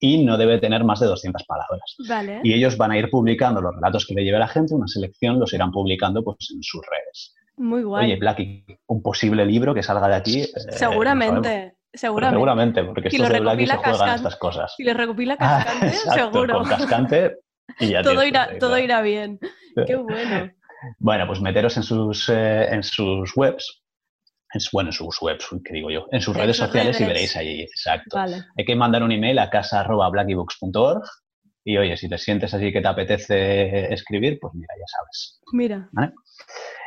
[0.00, 1.96] y no debe tener más de 200 palabras.
[2.08, 2.40] Vale.
[2.42, 5.38] Y ellos van a ir publicando los relatos que le lleve la gente, una selección
[5.38, 7.34] los irán publicando pues, en sus redes.
[7.56, 8.06] Muy guay.
[8.06, 10.40] Oye, Blacky, un posible libro que salga de aquí.
[10.42, 11.73] eh, sabemos.
[11.94, 12.80] Seguramente, seguramente.
[12.80, 14.74] Seguramente, porque Si estos lo de Blacky se juegan estas cosas.
[14.76, 16.58] Si le recopila Ah, Cascante, exacto, seguro.
[16.58, 17.36] Con cascante
[17.78, 18.84] y ya todo irá, todo claro.
[18.84, 19.38] irá bien.
[19.86, 20.50] Qué bueno.
[20.98, 23.82] Bueno, pues meteros en sus, eh, en sus webs,
[24.52, 26.06] en bueno, en sus webs, ¿qué digo yo?
[26.12, 28.16] En sus En redes sus sociales y veréis allí, exacto.
[28.16, 28.44] Vale.
[28.56, 31.02] Hay que mandar un email a casa.blackybooks.org
[31.64, 35.40] y oye, si te sientes así que te apetece escribir, pues mira, ya sabes.
[35.52, 35.88] Mira.
[35.92, 36.12] ¿vale?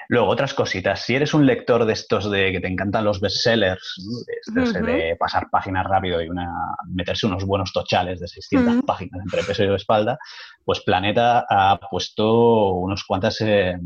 [0.09, 1.03] Luego, otras cositas.
[1.03, 3.95] Si eres un lector de estos de que te encantan los bestsellers,
[4.53, 4.63] ¿no?
[4.63, 6.49] de, pasar páginas rápido y una,
[6.87, 8.85] meterse unos buenos tochales de 600 Ujú.
[8.85, 10.17] páginas entre peso y espalda,
[10.63, 13.77] pues Planeta ha puesto unos cuantas eh,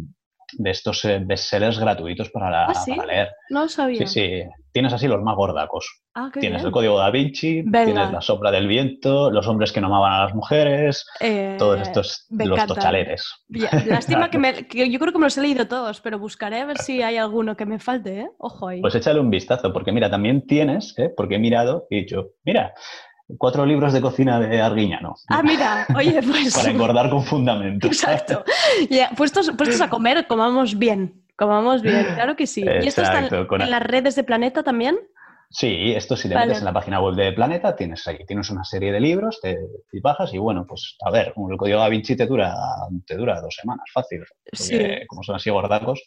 [0.54, 2.94] de estos eh, bestsellers gratuitos para, la- ¿Ah, sí?
[2.94, 3.30] para leer.
[3.50, 4.06] No lo sabía.
[4.06, 4.44] Sí, sí.
[4.74, 6.02] Tienes así los más gordacos.
[6.14, 6.68] Ah, Tienes bien.
[6.68, 7.86] el Código da Vinci, Venga.
[7.86, 11.82] tienes La Sombra del Viento, Los hombres que no amaban a las mujeres, Eh, todos
[11.82, 12.58] estos, los.
[13.50, 16.62] Ya, Lástima que, me, que yo creo que me los he leído todos, pero buscaré
[16.62, 18.30] a ver si hay alguno que me falte, ¿eh?
[18.38, 18.80] Ojo ahí.
[18.82, 21.12] Pues échale un vistazo, porque mira, también tienes, ¿eh?
[21.16, 22.74] porque he mirado y he dicho, mira,
[23.38, 25.16] cuatro libros de cocina de Arguiñano.
[25.30, 26.54] Ah, mira, oye, pues.
[26.56, 27.88] Para engordar con fundamento.
[27.88, 28.44] Exacto.
[28.90, 31.24] Ya, puestos, puestos a comer, comamos bien.
[31.38, 32.62] Comamos bien, claro que sí.
[32.64, 34.98] ¿Y esto está en, Exacto, con- en las redes de Planeta también?
[35.50, 36.48] Sí, esto si te Vale.
[36.48, 39.56] metes en la página web de Planeta, tienes ahí, tienes una serie de libros, te,
[39.92, 42.54] te bajas y bueno, pues a ver, el código da Vinci te dura,
[43.06, 45.08] te dura dos semanas, fácil, porque Sí.
[45.08, 46.02] como son así gordacos.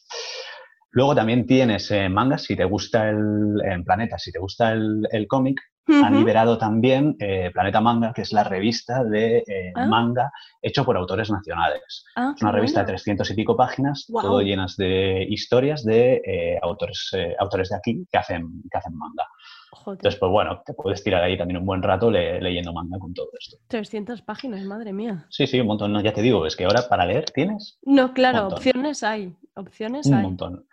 [0.92, 5.02] Luego también tienes eh, mangas, si te gusta el, en Planeta, si te gusta el,
[5.10, 6.18] el cómic, han Ujú.
[6.20, 9.86] liberado también eh, Planeta Manga, que es la revista de eh, Ah.
[9.86, 10.30] manga
[10.62, 12.04] hecho por autores nacionales.
[12.16, 12.96] Ah, Es una revista de bueno.
[12.96, 18.18] 300 y pico páginas, todo llenas de historias de eh, autores, autores de aquí que
[18.18, 19.24] hacen, que hacen manga.
[19.72, 22.98] Joder, Entonces, pues bueno, te puedes tirar ahí también un buen rato le- leyendo manga
[22.98, 23.58] con todo esto.
[23.68, 25.26] 300 páginas, madre mía.
[25.28, 25.92] Sí, sí, un montón.
[25.92, 29.34] No, ya te digo, es que ahora para leer tienes No, claro, opciones hay.
[29.56, 30.22] Opciones un hay.
[30.22, 30.66] montón.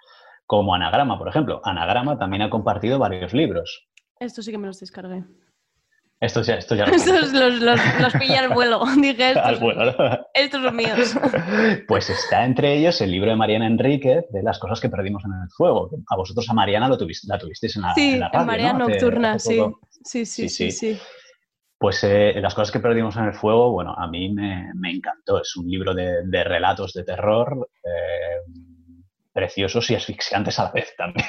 [0.46, 1.62] Como Anagrama, por ejemplo.
[1.64, 3.88] Anagrama también ha compartido varios libros.
[4.22, 5.24] Esto sí que me los descargué.
[6.20, 8.84] Esto ya, esto ya lo Estos los, los, los pillé al vuelo.
[8.96, 10.20] Dije, estos, Al vuelo, ¿no?
[10.36, 11.16] estos son míos.
[11.88, 15.32] Pues está entre ellos el libro de Mariana Enrique de las cosas que perdimos en
[15.32, 15.90] el fuego.
[16.10, 18.46] A vosotros a Mariana lo tuviste, la tuvisteis en la, Sí, en la en radio,
[18.46, 18.84] Marea ¿no?
[18.86, 19.58] Hace- Nocturna, hace sí.
[19.58, 19.80] poco.
[20.04, 21.00] Sí, sí, Sí, sí, sí.
[21.80, 25.42] Pues eh, las cosas que perdimos en el fuego, bueno, a mí me, me encantó.
[25.42, 28.52] Es un libro de, de relatos de terror eh,
[29.34, 31.26] preciosos y asfixiantes a la vez también.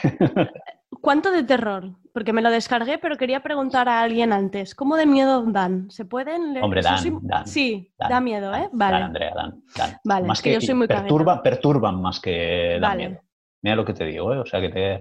[1.03, 1.90] ¿Cuánto de terror?
[2.14, 4.74] Porque me lo descargué, pero quería preguntar a alguien antes.
[4.74, 5.90] ¿Cómo de miedo dan?
[5.90, 6.64] ¿Se pueden leer?
[6.64, 8.68] Hombre, dan, sí, dan, Sí, dan, da miedo, ¿eh?
[8.70, 8.96] Dan, Vale.
[9.05, 9.96] Andrea, dan, dan.
[10.05, 13.09] Vale, Más que que, yo soy muy perturban, perturban más que dan Vale.
[13.09, 13.20] miedo.
[13.62, 14.38] Mira lo que te digo, ¿eh?
[14.38, 15.00] O sea, que te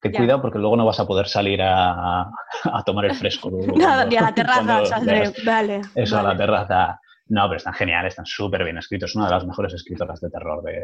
[0.00, 0.18] que Ya.
[0.18, 3.48] cuidado porque luego no vas a poder salir a, a tomar el fresco.
[3.50, 5.32] luego Nada, cuando- ni a la terraza saldré.
[5.44, 5.80] Vale.
[5.94, 7.00] Eso, a la terraza.
[7.30, 9.10] No, pero están geniales, están súper bien escritos.
[9.10, 10.82] Es una de las mejores escritoras de terror de,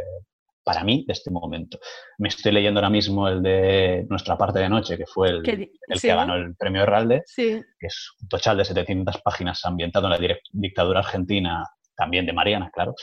[0.65, 1.79] para mí de este momento.
[2.19, 5.99] Me estoy leyendo ahora mismo el de Nuestra parte de noche, que fue el, el
[5.99, 6.09] sí.
[6.09, 10.23] que ganó el premio Herralde, Sí, que es un tochal de 700 páginas ambientado en
[10.23, 11.65] la dictadura argentina,
[11.97, 12.95] también de Mariana, claro,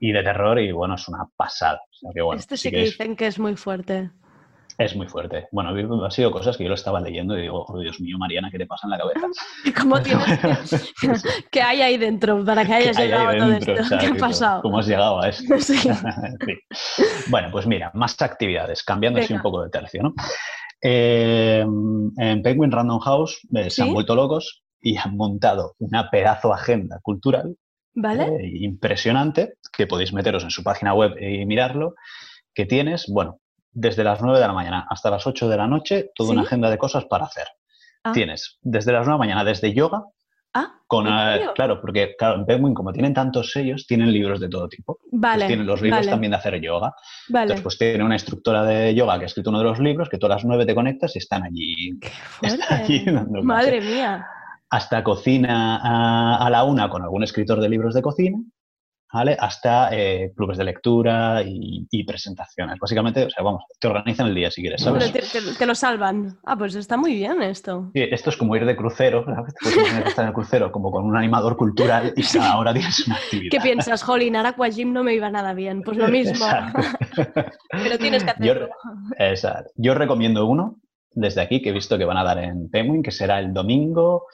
[0.00, 1.80] y de terror, y bueno, es una pasada.
[1.82, 4.10] O sea que, bueno, este sí sí que que es, dicen que es muy fuerte.
[4.78, 5.48] Es muy fuerte.
[5.52, 5.70] Bueno,
[6.04, 8.58] ha sido cosas que yo lo estaba leyendo y digo, oh, Dios mío, Mariana, ¿qué
[8.58, 9.26] te pasa en la cabeza?
[9.64, 11.12] ¿Y cómo tienes que,
[11.50, 13.98] que hay ahí dentro para que hayas ¿Qué hay ahí llegado a todo esto?
[13.98, 14.62] ¿Qué ha pasado?
[14.62, 15.60] ¿Cómo has llegado a esto?
[15.60, 15.76] Sí.
[15.78, 15.90] Sí.
[17.28, 19.42] Bueno, pues mira, más actividades, cambiando así un Venga.
[19.42, 20.14] poco de tercio, ¿no?
[20.82, 26.52] Eh, en Penguin Random House eh, se han vuelto locos y han montado una pedazo
[26.52, 27.56] agenda cultural
[27.94, 28.24] ¿Vale?
[28.24, 31.94] eh, impresionante que podéis meteros en su página web y mirarlo,
[32.52, 33.40] que tienes, bueno,
[33.74, 36.70] desde las 9 de la mañana hasta las 8 de la noche, toda una agenda
[36.70, 37.46] de cosas para hacer.
[38.02, 38.12] Ah.
[38.12, 40.04] Tienes desde las 9 de la mañana, desde yoga,
[40.56, 44.98] Ah, claro, porque claro, en Penguin, como tienen tantos sellos, tienen libros de todo tipo.
[45.00, 46.10] Pues Vale, tienen los libros vale.
[46.10, 46.94] también de hacer yoga.
[47.28, 47.42] Vale.
[47.44, 50.18] Entonces, pues tiene una instructora de yoga que ha escrito uno de los libros, que
[50.22, 51.98] a las 9 te conectas y están allí,
[52.42, 53.46] están allí dando clase.
[53.46, 54.26] Madre mía.
[54.70, 58.38] Hasta cocina a, a la una con algún escritor de libros de cocina,
[59.14, 59.36] ¿vale?
[59.38, 62.78] Hasta eh, clubes de lectura y, y presentaciones.
[62.78, 65.12] Básicamente, o sea, vamos, te organizan el día si quieres, ¿sabes?
[65.12, 66.36] Te, te- te lo salvan.
[66.44, 67.90] Ah, pues está muy bien esto.
[67.94, 69.54] Sí, Esto es como ir de crucero, ¿sabes?
[69.62, 73.06] Tienes que estar en el crucero como con un animador cultural y cada hora tienes
[73.06, 73.50] una actividad.
[73.52, 74.36] ¿Qué piensas, Jolín?
[74.36, 75.82] Ahora Aquagym no me iba nada bien.
[75.82, 76.44] Pues lo mismo.
[77.70, 78.68] Pero tienes que Yo, hacerlo.
[79.18, 79.70] exacto.
[79.76, 80.76] Yo recomiendo uno
[81.16, 84.26] desde aquí que he visto que van a dar en Penguin, que será el domingo,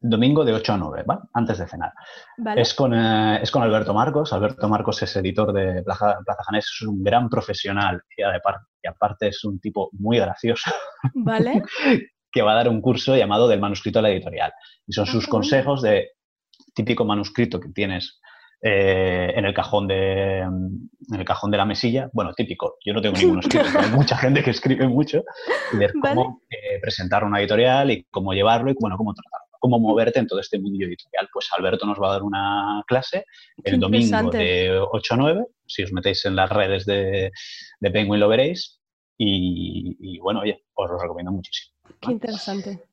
[0.00, 1.20] domingo de 8 a 9, ¿vale?
[1.34, 1.92] Antes de cenar.
[2.38, 2.60] Vale.
[2.60, 4.32] Es, con, eh, es con Alberto Marcos.
[4.32, 8.88] Alberto Marcos es editor de Plaza, Plaza Janés, es un gran profesional y aparte, y
[8.88, 10.70] aparte es un tipo muy gracioso
[11.14, 11.62] Vale.
[12.32, 14.52] que va a dar un curso llamado del manuscrito a la editorial.
[14.86, 15.42] Y son sus qué bueno.
[15.42, 16.10] consejos de
[16.74, 18.20] típico manuscrito que tienes
[18.62, 22.10] eh, en el cajón de en el cajón de la mesilla.
[22.12, 22.76] Bueno, típico.
[22.84, 25.24] Yo no tengo ninguno escrito, pero hay mucha gente que escribe mucho.
[25.72, 29.49] Y ver cómo eh, presentar una editorial y cómo llevarlo y bueno, cómo tratarlo.
[29.60, 31.28] Cómo moverte en todo este mundo editorial.
[31.32, 33.24] Pues Alberto nos va a dar una clase
[33.62, 35.46] Qué el domingo de 8 a 9.
[35.66, 37.30] Si os metéis en las redes de,
[37.78, 38.80] de Penguin lo veréis.
[39.16, 41.76] Y, y bueno, oye, os lo recomiendo muchísimo.
[42.00, 42.90] Qué interesante.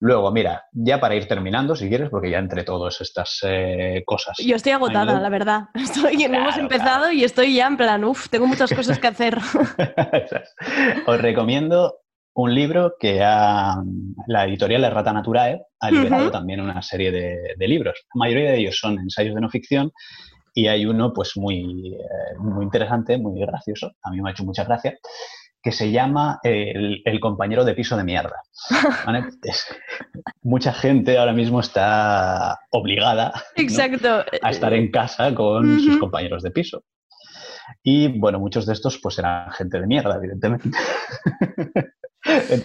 [0.00, 4.36] Luego, mira, ya para ir terminando, si quieres, porque ya entre todas estas eh, cosas.
[4.38, 5.62] Yo estoy agotada, la verdad.
[5.74, 9.38] Estoy, hemos Claro, empezado y estoy ya en plan, uff, tengo muchas cosas que hacer.
[11.06, 11.96] Os recomiendo
[12.40, 13.82] un libro que ha,
[14.28, 18.04] la editorial de Rata Naturae ha liberado también una serie de, de libros.
[18.14, 19.90] La mayoría de ellos son ensayos de no ficción
[20.54, 24.44] y hay uno pues muy, eh, muy interesante, muy gracioso, a mí me ha hecho
[24.44, 24.96] mucha gracia,
[25.60, 28.36] que se llama eh, el, el compañero de piso de mierda.
[29.04, 29.24] ¿vale?
[29.42, 29.66] Es-
[30.42, 33.62] mucha gente ahora mismo está obligada ¿no?
[33.64, 34.24] Exacto.
[34.42, 36.84] a estar en casa con sus compañeros de piso.
[37.82, 40.70] Y bueno, muchos de estos pues eran gente de mierda, evidentemente.
[42.28, 42.64] El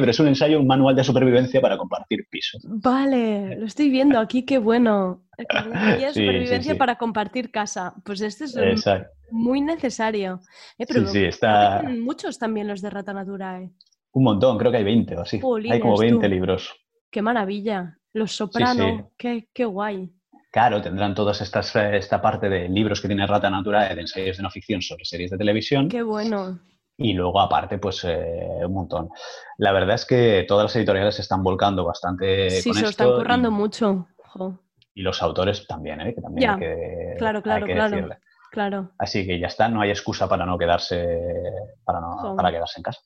[0.00, 2.58] libro es un ensayo, un manual de supervivencia para compartir piso.
[2.64, 5.22] Vale, lo estoy viendo aquí, qué bueno.
[5.38, 5.44] De
[5.96, 6.78] guía de Sí, sí, supervivencia sí.
[6.78, 7.94] para compartir casa.
[8.04, 9.08] Pues este es Exacto.
[9.30, 10.40] muy necesario.
[10.78, 13.70] Eh, pero Sí, está muchos también los de Rata Naturae.
[14.12, 15.36] un montón, creo que hay 20 o así.
[15.36, 15.40] Hay
[15.80, 16.32] como Jolines, 20 tú.
[16.34, 16.74] libros.
[17.10, 17.98] Qué maravilla.
[18.12, 19.10] Los Soprano.
[19.16, 20.12] Qué, qué guay.
[20.52, 24.36] Claro, tendrán todas estas, eh, esta parte de libros que tiene Rata Natural, de ensayos
[24.36, 25.88] de no ficción sobre series de televisión.
[25.88, 26.60] Qué bueno.
[26.96, 29.10] Y luego, aparte, pues eh, un montón.
[29.58, 32.88] La verdad es que todas las editoriales se están volcando bastante Sí, con se lo
[32.90, 34.06] están currando y- mucho.
[34.26, 34.58] Jo,
[34.94, 36.14] Y los autores también, ¿eh?
[36.14, 37.90] que también Ya, hay que, claro, hay claro, que claro.
[37.96, 38.18] decirle.
[38.52, 38.90] Claro.
[38.98, 41.20] Así que ya está, no hay excusa para no quedarse,
[41.84, 42.36] para, no, Jo.
[42.36, 43.00] para quedarse en casa.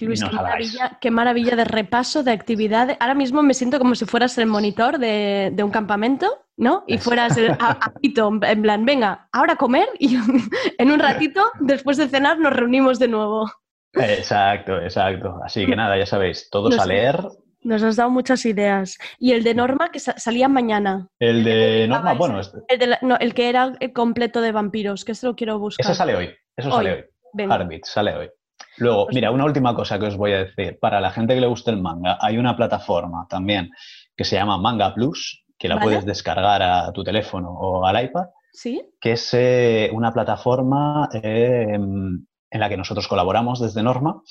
[0.00, 2.96] Luis, no qué maravilla, qué maravilla de repaso, de actividad.
[2.98, 6.82] Ahora mismo me siento como si fueras el monitor de, de un campamento, ¿no?
[6.88, 10.16] Y fueras el apito, en plan, venga, ahora a comer y
[10.78, 13.50] en un ratito, después de cenar, nos reunimos de nuevo.
[13.94, 15.38] Exacto, exacto.
[15.44, 17.20] Así que nada, ya sabéis, todos a leer.
[17.64, 18.98] Nos has dado muchas ideas.
[19.20, 21.06] Y el de Norma, que sa- salía mañana.
[21.20, 24.50] El de Norma, bueno, este- El, de la- no, el que era el completo de
[24.50, 25.84] vampiros, que este lo quiero buscar.
[25.86, 26.34] ese sale hoy.
[26.56, 26.74] Eso Hoy.
[26.74, 27.04] sale hoy.
[27.34, 27.68] Venga.
[27.84, 28.30] Sale hoy.
[28.78, 30.78] Luego, Pues mira, una última cosa que os voy a decir.
[30.80, 33.70] Para la gente que le guste el manga, hay una plataforma también
[34.16, 35.84] que se llama Manga Plus, que la Vale.
[35.86, 38.82] puedes descargar a tu teléfono o al iPad, ¿Sí?
[39.00, 44.22] que es eh, una plataforma eh, en la que nosotros colaboramos desde Norma,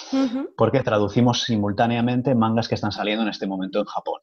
[0.55, 4.21] porque traducimos simultáneamente mangas que están saliendo en este momento en Japón.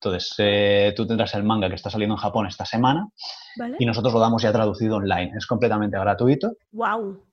[0.00, 3.08] Entonces, eh, tú tendrás el manga que está saliendo en Japón esta semana
[3.56, 3.76] ¿Vale?
[3.80, 5.32] y nosotros lo damos ya traducido online.
[5.36, 7.24] Es completamente gratuito Wow.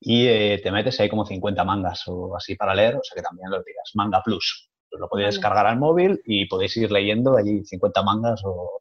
[0.00, 3.22] Y eh, te metes, hay como 50 mangas o así para leer, o sea que
[3.22, 4.70] también lo digas, Manga Plus.
[4.88, 5.36] Pues lo podéis Vale.
[5.36, 8.80] descargar al móvil y podéis ir leyendo allí 50 mangas o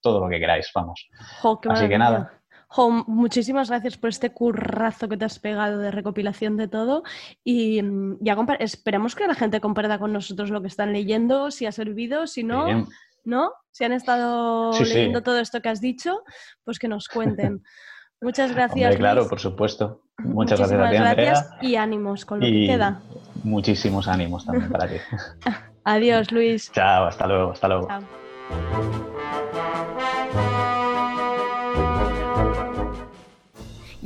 [0.00, 1.08] todo lo que queráis, vamos.
[1.40, 2.34] Jo, qué Así que nada.
[2.70, 7.02] Jo, muchísimas gracias por este currazo que te has pegado de recopilación de todo.
[7.42, 11.64] Y mm, ya esperemos que la gente comparta con nosotros lo que están leyendo, si
[11.64, 12.86] ha servido, si no, Bien.
[13.24, 13.52] ¿no?
[13.70, 14.94] Si han estado Sí, sí.
[14.94, 16.22] leyendo todo esto que has dicho,
[16.62, 17.62] pues que nos cuenten.
[18.20, 18.86] Muchas gracias.
[18.90, 19.30] Hombre, claro, Luis.
[19.30, 20.02] por supuesto.
[20.24, 21.14] Muchas gracias a ti, Andrea.
[21.14, 23.00] gracias y ánimos con lo Y que queda.
[23.44, 24.96] muchísimos ánimos también para ti.
[25.84, 26.72] Adiós, Luis.
[26.72, 27.88] Chao, hasta luego, hasta luego.
[27.88, 28.02] Chao.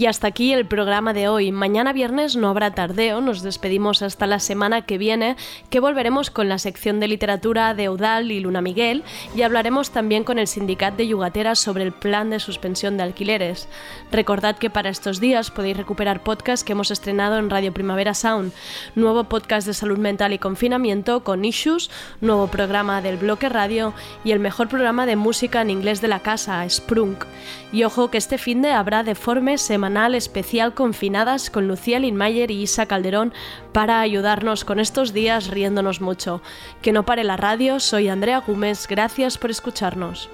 [0.03, 1.53] Y hasta aquí el programa de hoy.
[1.53, 5.37] Mañana viernes no habrá tardeo, nos despedimos hasta la semana que viene,
[5.71, 9.05] que volveremos con la sección de literatura de Eudal y Luna Miguel
[9.37, 13.69] y hablaremos también con el sindicato de yugateras sobre el plan de suspensión de alquileres.
[14.11, 18.53] Recordad que para estos días podéis recuperar podcast que hemos estrenado en Radio Primavera Sound,
[18.97, 23.95] nuevo podcast de salud mental y confinamiento con Issues, nuevo programa del bloque radio
[24.25, 27.25] y el mejor programa de música en inglés de la casa, Sprunk.
[27.73, 29.57] Y ojo que este fin de habrá deforme
[29.93, 33.35] semanal especial Confinadas con Lucía Linmayer y Isa Calderón
[33.73, 36.41] para ayudarnos con estos días riéndonos mucho.
[36.81, 40.31] Que no pare la radio, soy Andrea Gómez, gracias por escucharnos.